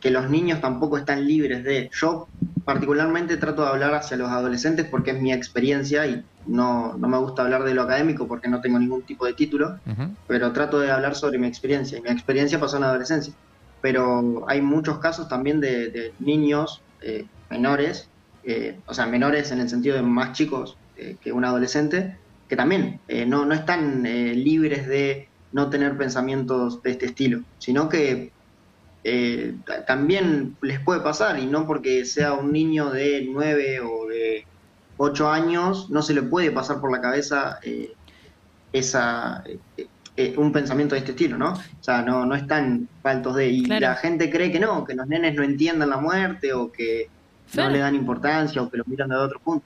que 0.00 0.10
los 0.10 0.30
niños 0.30 0.60
tampoco 0.60 0.96
están 0.96 1.26
libres 1.26 1.64
de... 1.64 1.90
Yo 1.92 2.28
particularmente 2.66 3.36
trato 3.36 3.62
de 3.62 3.68
hablar 3.68 3.94
hacia 3.94 4.16
los 4.16 4.28
adolescentes 4.28 4.86
porque 4.90 5.12
es 5.12 5.22
mi 5.22 5.32
experiencia 5.32 6.04
y 6.04 6.24
no, 6.46 6.98
no 6.98 7.08
me 7.08 7.16
gusta 7.16 7.42
hablar 7.42 7.62
de 7.62 7.74
lo 7.74 7.82
académico 7.82 8.26
porque 8.26 8.48
no 8.48 8.60
tengo 8.60 8.80
ningún 8.80 9.02
tipo 9.02 9.24
de 9.24 9.34
título, 9.34 9.78
pero 10.26 10.52
trato 10.52 10.80
de 10.80 10.90
hablar 10.90 11.14
sobre 11.14 11.38
mi 11.38 11.46
experiencia 11.46 11.96
y 11.96 12.02
mi 12.02 12.10
experiencia 12.10 12.58
pasó 12.58 12.76
en 12.76 12.82
la 12.82 12.88
adolescencia. 12.88 13.32
Pero 13.80 14.44
hay 14.48 14.62
muchos 14.62 14.98
casos 14.98 15.28
también 15.28 15.60
de, 15.60 15.90
de 15.90 16.12
niños 16.18 16.82
eh, 17.02 17.24
menores, 17.50 18.08
eh, 18.42 18.80
o 18.86 18.94
sea, 18.94 19.06
menores 19.06 19.52
en 19.52 19.60
el 19.60 19.68
sentido 19.68 19.94
de 19.94 20.02
más 20.02 20.32
chicos 20.32 20.76
eh, 20.96 21.16
que 21.20 21.30
un 21.30 21.44
adolescente, 21.44 22.16
que 22.48 22.56
también 22.56 22.98
no, 23.28 23.46
no 23.46 23.54
están 23.54 24.02
libres 24.02 24.88
de 24.88 25.28
no 25.52 25.70
tener 25.70 25.96
pensamientos 25.96 26.82
de 26.82 26.90
este 26.90 27.06
estilo, 27.06 27.42
sino 27.58 27.88
que 27.88 28.32
eh, 29.08 29.54
ta- 29.64 29.84
también 29.84 30.56
les 30.62 30.80
puede 30.80 31.00
pasar 31.00 31.38
y 31.38 31.46
no 31.46 31.64
porque 31.66 32.04
sea 32.04 32.32
un 32.34 32.50
niño 32.52 32.90
de 32.90 33.24
9 33.30 33.80
o 33.80 34.06
de 34.08 34.44
8 34.96 35.30
años, 35.30 35.88
no 35.90 36.02
se 36.02 36.12
le 36.14 36.22
puede 36.22 36.50
pasar 36.50 36.80
por 36.80 36.90
la 36.90 37.00
cabeza 37.00 37.58
eh, 37.62 37.92
esa, 38.72 39.44
eh, 40.16 40.34
un 40.36 40.50
pensamiento 40.52 40.94
de 40.94 41.00
este 41.00 41.12
estilo, 41.12 41.36
¿no? 41.38 41.52
O 41.52 41.82
sea, 41.84 42.02
no, 42.02 42.24
no 42.26 42.34
están 42.34 42.88
faltos 43.02 43.36
de... 43.36 43.48
Y 43.48 43.62
Claro. 43.64 43.80
la 43.80 43.94
gente 43.94 44.30
cree 44.30 44.50
que 44.50 44.58
no, 44.58 44.84
que 44.84 44.94
los 44.94 45.06
nenes 45.06 45.34
no 45.34 45.42
entiendan 45.42 45.90
la 45.90 45.98
muerte 45.98 46.52
o 46.52 46.72
que 46.72 47.08
no 47.54 47.68
le 47.70 47.78
dan 47.78 47.94
importancia 47.94 48.60
o 48.62 48.70
que 48.70 48.78
lo 48.78 48.84
miran 48.86 49.08
de 49.10 49.16
otro 49.16 49.38
punto. 49.40 49.64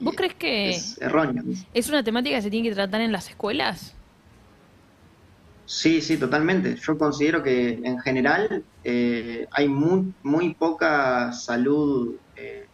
¿Vos 0.00 0.14
crees 0.16 0.34
que 0.34 0.70
Es 0.70 1.00
erróneo. 1.00 1.44
es 1.72 1.88
una 1.88 2.02
temática 2.02 2.36
que 2.36 2.42
se 2.42 2.50
tiene 2.50 2.68
que 2.68 2.74
tratar 2.74 3.00
en 3.00 3.12
las 3.12 3.28
escuelas? 3.30 3.94
Sí, 5.72 6.02
sí, 6.02 6.18
totalmente. 6.18 6.76
Yo 6.76 6.98
considero 6.98 7.42
que 7.42 7.80
en 7.82 7.98
general 8.00 8.62
eh, 8.84 9.46
hay 9.50 9.68
muy, 9.68 10.12
muy 10.22 10.52
poca 10.52 11.32
salud 11.32 12.14
eh, 12.36 12.66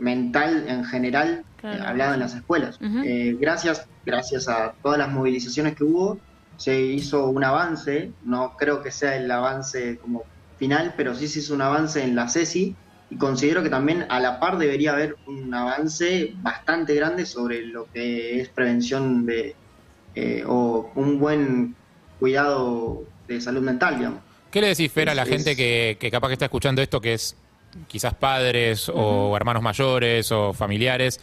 mental 0.00 0.64
en 0.66 0.84
general 0.84 1.44
Claro. 1.60 1.78
eh, 1.82 1.86
hablada 1.86 2.14
en 2.14 2.20
las 2.20 2.34
escuelas. 2.34 2.78
Eh, 2.82 3.36
gracias, 3.40 3.86
gracias 4.04 4.48
a 4.48 4.74
todas 4.82 4.98
las 4.98 5.10
movilizaciones 5.12 5.76
que 5.76 5.84
hubo, 5.84 6.18
se 6.56 6.78
hizo 6.82 7.28
un 7.30 7.44
avance. 7.44 8.10
No 8.24 8.56
creo 8.58 8.82
que 8.82 8.90
sea 8.90 9.16
el 9.16 9.30
avance 9.30 9.96
como 9.98 10.24
final, 10.58 10.94
pero 10.96 11.14
sí 11.14 11.28
se 11.28 11.38
hizo 11.38 11.54
un 11.54 11.62
avance 11.62 12.02
en 12.02 12.16
la 12.16 12.28
CESI 12.28 12.74
y 13.10 13.16
considero 13.16 13.62
que 13.62 13.70
también 13.70 14.06
a 14.08 14.18
la 14.18 14.40
par 14.40 14.58
debería 14.58 14.92
haber 14.92 15.16
un 15.26 15.54
avance 15.54 16.32
bastante 16.42 16.94
grande 16.96 17.26
sobre 17.26 17.64
lo 17.64 17.86
que 17.92 18.40
es 18.40 18.48
prevención 18.48 19.24
de 19.24 19.54
eh, 20.16 20.42
o 20.46 20.90
un 20.96 21.18
buen 21.20 21.76
cuidado 22.18 23.04
de 23.28 23.40
salud 23.40 23.62
mental, 23.62 23.98
digamos. 23.98 24.20
¿Qué 24.50 24.60
le 24.60 24.68
decís, 24.68 24.90
Fer, 24.92 25.08
a 25.10 25.14
la 25.14 25.22
Es- 25.24 25.28
gente 25.28 25.56
que, 25.56 25.96
que 25.98 26.10
capaz 26.10 26.28
que 26.28 26.34
está 26.34 26.44
escuchando 26.46 26.80
esto, 26.82 27.00
que 27.00 27.14
es 27.14 27.36
quizás 27.88 28.14
padres 28.14 28.88
o 28.92 29.36
hermanos 29.36 29.62
mayores 29.62 30.30
o 30.30 30.52
familiares, 30.52 31.20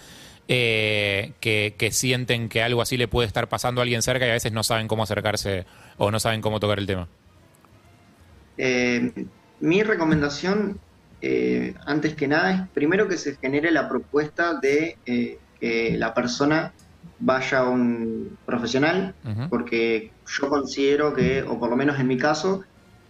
eh, 0.47 1.32
que, 1.39 1.75
que 1.77 1.91
sienten 1.91 2.49
que 2.49 2.62
algo 2.62 2.82
así 2.82 2.97
le 2.97 3.08
puede 3.08 3.27
estar 3.27 3.47
pasando 3.47 3.80
a 3.80 3.84
alguien 3.84 4.01
cerca 4.01 4.25
y 4.25 4.30
a 4.30 4.34
veces 4.34 4.51
no 4.51 4.63
saben 4.63 4.88
cómo 4.89 5.04
acercarse 5.04 5.65
o 5.97 6.12
no 6.12 6.19
saben 6.19 6.41
cómo 6.41 6.60
tocar 6.60 6.77
el 6.80 6.88
tema? 6.88 7.08
Eh, 8.58 9.12
mi 9.60 9.84
recomendación, 9.84 10.80
eh, 11.21 11.73
antes 11.86 12.15
que 12.15 12.27
nada, 12.27 12.51
es 12.54 12.69
primero 12.73 13.08
que 13.08 13.17
se 13.17 13.36
genere 13.38 13.71
la 13.71 13.88
propuesta 13.88 14.56
de 14.60 14.97
eh, 15.06 15.38
que 15.60 15.95
la 15.97 16.13
persona 16.13 16.73
vaya 17.19 17.59
a 17.59 17.69
un 17.69 18.37
profesional, 18.45 19.13
Ujú. 19.23 19.49
porque 19.49 20.11
yo 20.25 20.49
considero 20.49 21.13
que, 21.13 21.43
o 21.43 21.59
por 21.59 21.69
lo 21.69 21.75
menos 21.75 21.99
en 21.99 22.07
mi 22.07 22.17
caso, 22.17 22.63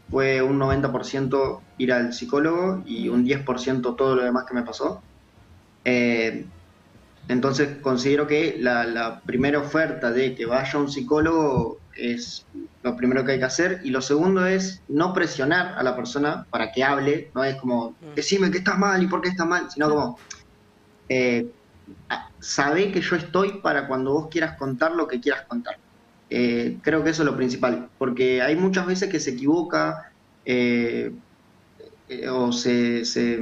fue 0.10 0.41
un 0.41 0.60
90% 0.60 1.62
ir 1.77 1.93
al 1.93 2.13
psicólogo 2.13 2.84
y 2.86 3.08
un 3.08 3.25
10% 3.25 3.95
todo 3.95 4.15
lo 4.15 4.23
demás 4.23 4.45
que 4.47 4.54
me 4.54 4.63
pasó. 4.63 5.01
Eh, 5.86 6.45
entonces 7.27 7.77
considero 7.82 8.27
que 8.27 8.58
la, 8.60 8.84
la 8.86 9.21
primera 9.21 9.60
oferta 9.60 10.12
de 10.12 10.36
que 10.36 10.45
vaya 10.45 10.77
un 10.77 10.91
psicólogo 10.91 11.80
es 11.95 12.45
lo 12.84 12.95
primero 12.97 13.23
que 13.23 13.34
hay 13.34 13.39
que 13.39 13.45
hacer 13.45 13.82
y 13.84 13.89
lo 13.91 14.01
segundo 14.01 14.45
es 14.45 14.82
no 14.88 15.13
presionar 15.13 15.75
a 15.77 15.84
la 15.84 15.95
persona 15.95 16.45
para 16.49 16.71
que 16.71 16.84
hable, 16.84 17.32
no 17.34 17.43
es 17.43 17.56
como 17.56 17.95
decime 18.15 18.51
que 18.51 18.60
estás 18.60 18.77
mal 18.77 19.01
y 19.01 19.08
por 19.08 19.21
qué 19.21 19.30
estás 19.30 19.47
mal, 19.47 19.69
sino 19.69 19.89
como 19.89 20.19
eh, 21.10 21.45
sabé 22.39 22.91
que 22.91 23.01
yo 23.01 23.15
estoy 23.15 23.60
para 23.62 23.88
cuando 23.88 24.13
vos 24.13 24.27
quieras 24.30 24.58
contar 24.58 24.91
lo 24.93 25.08
que 25.08 25.19
quieras 25.19 25.43
contar. 25.47 25.77
Eh, 26.30 26.77
creo 26.82 27.04
que 27.04 27.10
eso 27.10 27.23
es 27.23 27.25
lo 27.30 27.36
principal, 27.36 27.89
porque 27.97 28.41
hay 28.41 28.56
muchas 28.56 28.86
veces 28.86 29.10
que 29.10 29.19
se 29.19 29.32
equivoca 29.32 30.12
eh, 30.45 31.12
eh, 32.10 32.30
o 32.30 32.51
se, 32.51 33.06
se, 33.06 33.39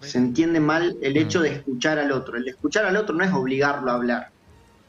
se 0.00 0.18
entiende 0.18 0.60
mal 0.60 0.96
el 1.02 1.16
hecho 1.16 1.40
de 1.40 1.48
escuchar 1.54 1.98
al 1.98 2.12
otro. 2.12 2.36
El 2.36 2.46
escuchar 2.48 2.84
al 2.84 2.96
otro 2.96 3.14
no 3.16 3.24
es 3.24 3.32
obligarlo 3.32 3.90
a 3.90 3.94
hablar. 3.94 4.28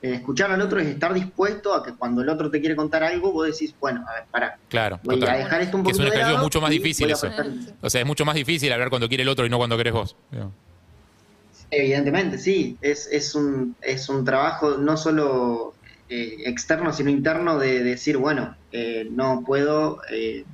El 0.01 0.13
escuchar 0.13 0.51
al 0.51 0.61
otro 0.61 0.79
es 0.79 0.87
estar 0.87 1.13
dispuesto 1.13 1.73
a 1.73 1.83
que 1.83 1.93
cuando 1.93 2.21
el 2.21 2.29
otro 2.29 2.49
te 2.49 2.59
quiere 2.61 2.75
contar 2.75 3.03
algo, 3.03 3.31
vos 3.33 3.47
decís, 3.47 3.75
bueno, 3.79 4.05
a 4.07 4.13
ver, 4.13 4.23
pará, 4.31 4.57
Claro, 4.69 4.99
voy 5.03 5.21
a 5.23 5.33
dejar 5.37 5.61
esto 5.61 5.75
un 5.77 5.83
Que 5.83 5.91
es 5.91 5.97
poquito 5.97 6.03
un 6.03 6.09
de 6.09 6.15
ejercicio 6.15 6.33
lado 6.35 6.43
mucho 6.45 6.61
más 6.61 6.69
difícil 6.69 7.07
prestar- 7.07 7.47
O 7.81 7.89
sea, 7.89 8.01
es 8.01 8.07
mucho 8.07 8.23
más 8.23 8.35
difícil 8.35 8.71
hablar 8.71 8.89
cuando 8.89 9.07
quiere 9.09 9.23
el 9.23 9.29
otro 9.29 9.45
y 9.45 9.49
no 9.49 9.57
cuando 9.57 9.75
querés 9.77 9.93
vos. 9.93 10.15
digamos. 10.31 10.53
Evidentemente, 11.71 12.37
sí. 12.37 12.77
Es, 12.81 13.07
es, 13.11 13.35
un, 13.35 13.75
es 13.81 14.09
un 14.09 14.25
trabajo 14.25 14.77
no 14.77 14.97
solo 14.97 15.73
eh, 16.09 16.43
externo, 16.45 16.91
sino 16.93 17.09
interno 17.09 17.59
de 17.59 17.83
decir, 17.83 18.17
bueno, 18.17 18.55
eh, 18.71 19.07
no 19.11 19.43
puedo 19.45 20.01
eh, 20.11 20.45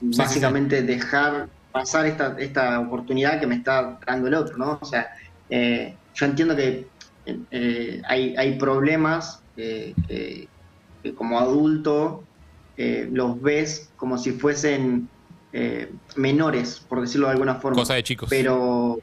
sí, 0.00 0.18
básicamente 0.18 0.82
dejar 0.82 1.48
pasar 1.72 2.06
esta, 2.06 2.36
esta 2.38 2.80
oportunidad 2.80 3.38
que 3.38 3.46
me 3.46 3.56
está 3.56 3.98
dando 4.06 4.28
el 4.28 4.34
otro, 4.34 4.56
¿no? 4.56 4.78
O 4.80 4.86
sea, 4.86 5.14
yo 5.48 6.26
entiendo 6.26 6.56
que 6.56 6.86
hay, 8.08 8.34
hay 8.36 8.58
problemas 8.58 9.42
que, 9.54 10.48
como 11.16 11.38
adulto 11.38 12.24
los 12.76 13.40
ves 13.40 13.90
como 13.96 14.16
si 14.18 14.32
fuesen 14.32 15.08
eh, 15.58 15.90
menores, 16.16 16.84
por 16.86 17.00
decirlo 17.00 17.28
de 17.28 17.32
alguna 17.32 17.54
forma. 17.54 17.78
Cosa 17.78 17.94
de 17.94 18.02
chicos. 18.02 18.28
Pero 18.28 18.98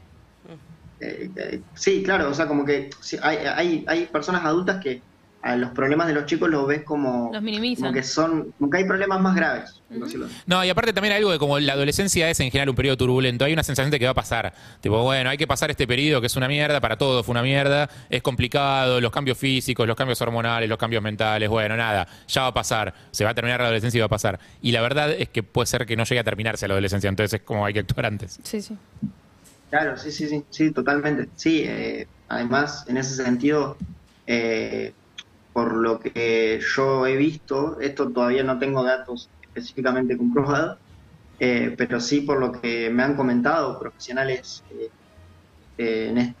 eh, 1.04 1.30
eh, 1.36 1.60
sí, 1.74 2.02
claro, 2.02 2.30
o 2.30 2.34
sea, 2.34 2.46
como 2.46 2.64
que 2.64 2.90
sí, 3.00 3.16
hay, 3.22 3.38
hay, 3.38 3.84
hay 3.86 4.06
personas 4.06 4.44
adultas 4.44 4.82
que 4.82 5.02
a 5.44 5.56
los 5.56 5.72
problemas 5.72 6.06
de 6.06 6.14
los 6.14 6.24
chicos 6.24 6.48
los 6.48 6.66
ves 6.66 6.84
como, 6.84 7.28
Los 7.30 7.42
minimizan. 7.42 7.82
como 7.82 7.92
que 7.92 8.02
son, 8.02 8.52
como 8.58 8.70
que 8.70 8.78
hay 8.78 8.84
problemas 8.84 9.20
más 9.20 9.36
graves. 9.36 9.82
decirlo 9.90 10.24
así. 10.24 10.34
No, 10.46 10.64
y 10.64 10.70
aparte 10.70 10.94
también 10.94 11.12
hay 11.12 11.18
algo 11.18 11.32
de 11.32 11.38
como 11.38 11.58
la 11.58 11.74
adolescencia 11.74 12.30
es 12.30 12.40
en 12.40 12.50
general 12.50 12.70
un 12.70 12.74
periodo 12.74 12.96
turbulento. 12.96 13.44
Hay 13.44 13.52
una 13.52 13.62
sensación 13.62 13.90
de 13.90 13.98
que 13.98 14.06
va 14.06 14.12
a 14.12 14.14
pasar. 14.14 14.54
Tipo, 14.80 15.02
bueno, 15.02 15.28
hay 15.28 15.36
que 15.36 15.46
pasar 15.46 15.70
este 15.70 15.86
periodo 15.86 16.22
que 16.22 16.28
es 16.28 16.36
una 16.36 16.48
mierda, 16.48 16.80
para 16.80 16.96
todos 16.96 17.26
fue 17.26 17.32
una 17.32 17.42
mierda, 17.42 17.90
es 18.08 18.22
complicado, 18.22 19.02
los 19.02 19.12
cambios 19.12 19.36
físicos, 19.36 19.86
los 19.86 19.96
cambios 19.96 20.18
hormonales, 20.22 20.66
los 20.66 20.78
cambios 20.78 21.02
mentales, 21.02 21.46
bueno, 21.50 21.76
nada, 21.76 22.08
ya 22.26 22.40
va 22.40 22.48
a 22.48 22.54
pasar, 22.54 22.94
se 23.10 23.24
va 23.24 23.32
a 23.32 23.34
terminar 23.34 23.60
la 23.60 23.66
adolescencia 23.66 23.98
y 23.98 24.00
va 24.00 24.06
a 24.06 24.08
pasar. 24.08 24.40
Y 24.62 24.72
la 24.72 24.80
verdad 24.80 25.10
es 25.10 25.28
que 25.28 25.42
puede 25.42 25.66
ser 25.66 25.84
que 25.84 25.94
no 25.94 26.04
llegue 26.04 26.20
a 26.20 26.24
terminarse 26.24 26.66
la 26.66 26.72
adolescencia, 26.72 27.08
entonces 27.10 27.40
es 27.40 27.46
como 27.46 27.66
hay 27.66 27.74
que 27.74 27.80
actuar 27.80 28.06
antes. 28.06 28.40
Sí, 28.42 28.62
sí. 28.62 28.78
Claro, 29.70 29.96
sí, 29.96 30.12
sí, 30.12 30.28
sí, 30.28 30.46
sí, 30.50 30.72
totalmente. 30.72 31.30
Sí, 31.34 31.64
eh, 31.66 32.08
además, 32.28 32.84
en 32.86 32.96
ese 32.96 33.16
sentido, 33.16 33.82
eh, 34.26 34.94
por 35.52 35.74
lo 35.76 36.00
que 36.00 36.60
yo 36.76 37.06
he 37.06 37.16
visto, 37.16 37.80
esto 37.80 38.12
todavía 38.12 38.44
no 38.44 38.58
tengo 38.58 38.84
datos 38.84 39.32
específicamente 39.42 40.16
comprobados, 40.18 40.78
eh, 41.38 41.74
pero 41.78 42.00
sí 42.00 42.22
por 42.22 42.40
lo 42.40 42.52
que 42.52 42.90
me 42.90 43.02
han 43.04 43.16
comentado 43.16 43.78
profesionales 43.80 44.64
en 45.76 46.36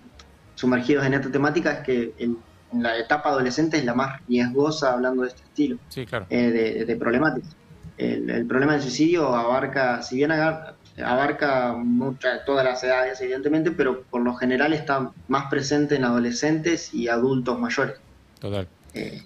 sumergidos 0.54 1.06
en 1.06 1.14
esta 1.14 1.30
temática, 1.32 1.72
es 1.72 1.84
que 1.86 2.14
el- 2.18 2.44
en 2.72 2.82
la 2.82 2.98
etapa 2.98 3.30
adolescente 3.30 3.78
es 3.78 3.84
la 3.84 3.94
más 3.94 4.20
riesgosa 4.26 4.92
hablando 4.92 5.22
de 5.22 5.28
este 5.28 5.44
estilo 5.44 5.78
Sí, 5.88 6.04
claro. 6.06 6.28
eh, 6.28 6.50
de, 6.50 6.84
de 6.86 6.96
problemáticas. 6.96 7.56
El, 7.96 8.28
el 8.30 8.46
problema 8.46 8.72
del 8.74 8.82
suicidio 8.82 9.28
abarca, 9.34 10.02
si 10.02 10.16
bien 10.16 10.32
agar- 10.32 10.78
abarca 11.02 11.72
muchas, 11.76 12.44
todas 12.44 12.64
las 12.64 12.82
edades, 12.84 13.20
evidentemente, 13.20 13.70
pero 13.70 14.02
por 14.02 14.22
lo 14.22 14.34
general 14.34 14.72
está 14.72 15.10
más 15.28 15.46
presente 15.50 15.96
en 15.96 16.04
adolescentes 16.04 16.92
y 16.94 17.08
adultos 17.08 17.58
mayores. 17.58 17.96
Total. 18.40 18.68
Eh, 18.94 19.22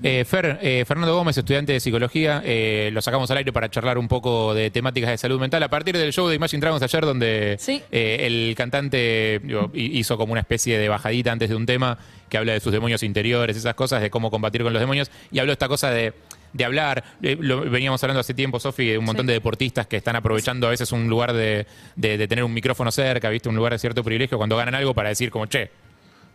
Eh, 0.00 0.24
Fer, 0.24 0.60
eh, 0.62 0.84
Fernando 0.86 1.12
Gómez, 1.12 1.36
estudiante 1.36 1.72
de 1.72 1.80
psicología, 1.80 2.40
eh, 2.44 2.88
lo 2.92 3.02
sacamos 3.02 3.28
al 3.32 3.38
aire 3.38 3.52
para 3.52 3.68
charlar 3.68 3.98
un 3.98 4.06
poco 4.06 4.54
de 4.54 4.70
temáticas 4.70 5.10
de 5.10 5.18
salud 5.18 5.40
mental 5.40 5.60
a 5.64 5.68
partir 5.68 5.98
del 5.98 6.12
show 6.12 6.28
de 6.28 6.36
Imagine 6.36 6.60
Dragons 6.60 6.82
ayer 6.84 7.04
donde 7.04 7.56
Sí. 7.58 7.82
eh, 7.90 8.18
el 8.20 8.54
cantante 8.56 9.40
digo, 9.42 9.72
hizo 9.74 10.16
como 10.16 10.30
una 10.30 10.40
especie 10.42 10.78
de 10.78 10.88
bajadita 10.88 11.32
antes 11.32 11.48
de 11.50 11.56
un 11.56 11.66
tema 11.66 11.98
que 12.28 12.38
habla 12.38 12.52
de 12.52 12.60
sus 12.60 12.70
demonios 12.72 13.02
interiores, 13.02 13.56
esas 13.56 13.74
cosas, 13.74 14.00
de 14.00 14.08
cómo 14.08 14.30
combatir 14.30 14.62
con 14.62 14.72
los 14.72 14.78
demonios, 14.78 15.10
y 15.32 15.40
habló 15.40 15.50
esta 15.50 15.66
cosa 15.66 15.90
de, 15.90 16.12
de 16.52 16.64
hablar, 16.64 17.04
eh, 17.22 17.36
lo 17.40 17.60
veníamos 17.70 18.02
hablando 18.02 18.20
hace 18.20 18.34
tiempo, 18.34 18.58
Sofi, 18.60 18.86
de 18.86 18.98
un 18.98 19.04
montón 19.04 19.24
Sí. 19.24 19.28
de 19.28 19.32
deportistas 19.34 19.86
que 19.86 19.96
están 19.96 20.16
aprovechando 20.16 20.66
a 20.66 20.70
veces 20.70 20.90
un 20.92 21.08
lugar 21.08 21.32
de, 21.32 21.66
de- 21.96 22.16
de 22.18 22.28
tener 22.28 22.44
un 22.44 22.52
micrófono 22.54 22.90
cerca, 22.90 23.28
¿viste? 23.30 23.48
Un 23.48 23.56
lugar 23.56 23.72
de 23.72 23.78
cierto 23.78 24.02
privilegio 24.02 24.38
cuando 24.38 24.56
ganan 24.56 24.74
algo 24.74 24.94
para 24.94 25.08
decir 25.10 25.30
como, 25.30 25.46
che, 25.46 25.70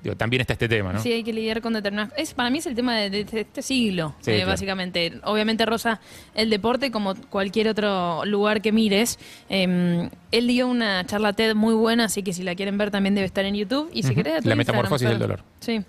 digo, 0.04 0.16
también 0.18 0.42
está 0.42 0.52
este 0.54 0.68
tema, 0.68 0.92
¿no? 0.94 1.00
Sí, 1.02 1.14
hay 1.14 1.24
que 1.24 1.32
lidiar 1.32 1.62
con 1.62 1.72
determinadas... 1.74 2.12
Es, 2.18 2.34
para 2.34 2.50
mí 2.50 2.58
es 2.58 2.66
el 2.66 2.76
tema 2.76 2.98
de, 2.98 3.22
este 3.32 3.62
siglo, 3.62 4.14
Sí, 4.20 4.32
eh, 4.32 4.36
claro. 4.36 4.52
básicamente. 4.52 5.14
Obviamente, 5.24 5.66
Rosa, 5.66 6.02
el 6.36 6.50
deporte, 6.50 6.92
como 6.92 7.16
cualquier 7.30 7.70
otro 7.70 8.26
lugar 8.26 8.62
que 8.62 8.72
mires, 8.74 9.18
eh, 9.50 10.10
él 10.32 10.48
dio 10.48 10.68
una 10.68 11.06
charla 11.06 11.32
TED 11.34 11.56
muy 11.56 11.74
buena, 11.74 12.06
así 12.06 12.22
que 12.22 12.34
si 12.34 12.44
la 12.44 12.54
quieren 12.56 12.78
ver 12.78 12.92
también 12.92 13.16
debe 13.16 13.26
estar 13.26 13.46
en 13.46 13.56
YouTube. 13.56 13.90
Y 13.94 14.04
si 14.04 14.14
querés, 14.14 14.40
a 14.40 14.42
tu 14.42 14.50
La 14.50 14.56
metamorfosis 14.56 15.08
del 15.08 15.20
dolor. 15.20 15.42
Sí. 15.62 15.82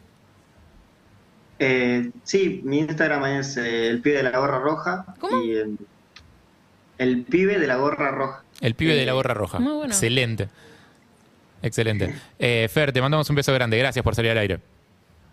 Eh, 1.59 2.11
sí, 2.25 2.61
mi 2.65 2.79
Instagram 2.81 3.25
es 3.41 3.57
eh, 3.57 3.89
el 3.89 4.01
pibe 4.01 4.17
de 4.19 4.23
la 4.25 4.39
gorra 4.39 4.59
roja. 4.59 5.05
¿Cómo? 5.21 5.41
Y, 5.43 5.57
eh, 5.57 5.67
el 6.99 7.23
pibe 7.25 7.59
de 7.59 7.67
la 7.67 7.77
gorra 7.77 8.11
roja. 8.11 8.43
El 8.61 8.75
pibe 8.75 8.95
de 8.95 9.03
Eh, 9.03 9.07
la 9.07 9.13
gorra 9.15 9.35
roja. 9.35 9.59
muy 9.59 9.73
bueno. 9.73 9.93
Excelente. 9.93 10.49
Excelente. 11.63 12.15
Eh, 12.39 12.69
Fer, 12.73 12.93
te 12.93 13.01
mandamos 13.01 13.29
un 13.31 13.37
beso 13.37 13.53
grande. 13.53 13.79
Gracias 13.79 14.03
por 14.03 14.15
salir 14.15 14.31
al 14.31 14.39
aire. 14.39 14.61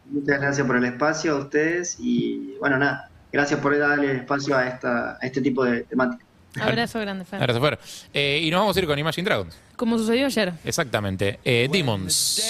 Muchas 0.09 0.39
gracias 0.41 0.65
por 0.67 0.75
el 0.77 0.85
espacio 0.85 1.33
a 1.33 1.39
ustedes 1.39 1.97
y 1.99 2.55
bueno, 2.59 2.77
nada, 2.77 3.09
gracias 3.31 3.59
por 3.59 3.77
darle 3.77 4.11
el 4.11 4.17
espacio 4.17 4.57
a, 4.57 4.67
esta, 4.67 5.13
a 5.13 5.17
este 5.21 5.39
tipo 5.41 5.63
de 5.63 5.81
temáticas. 5.83 6.25
Abrazo 6.59 6.99
grande, 6.99 7.23
Fer. 7.23 7.39
Gracias, 7.39 7.63
Fer. 7.63 7.79
Eh, 8.13 8.41
y 8.43 8.51
nos 8.51 8.59
vamos 8.61 8.75
a 8.75 8.79
ir 8.81 8.87
con 8.87 8.99
Imagine 8.99 9.23
Dragons. 9.25 9.57
Como 9.77 9.97
sucedió 9.97 10.25
ayer. 10.25 10.51
Exactamente. 10.65 11.39
Eh, 11.45 11.69
Demons. 11.71 12.41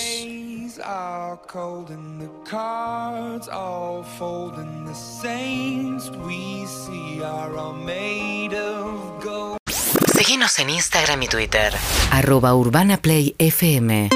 Are 0.84 1.38
cold 1.48 1.90
and 1.90 2.22
the 2.22 2.30
cards 2.50 3.48
all 3.48 4.04
fold 4.04 4.56
and 4.56 4.88
the 4.88 4.94
saints 4.94 6.10
we 6.26 6.66
see 6.66 7.22
are 7.24 7.56
all 7.58 7.74
made 7.74 8.54
of 8.54 9.24
gold. 9.24 9.58
Síguenos 10.18 10.60
en 10.60 10.70
Instagram 10.70 11.22
y 11.24 11.28
Twitter. 11.28 11.74
Arroba 12.12 12.56
Urbana 12.56 12.98
Play 12.98 13.36
FM. 13.38 14.10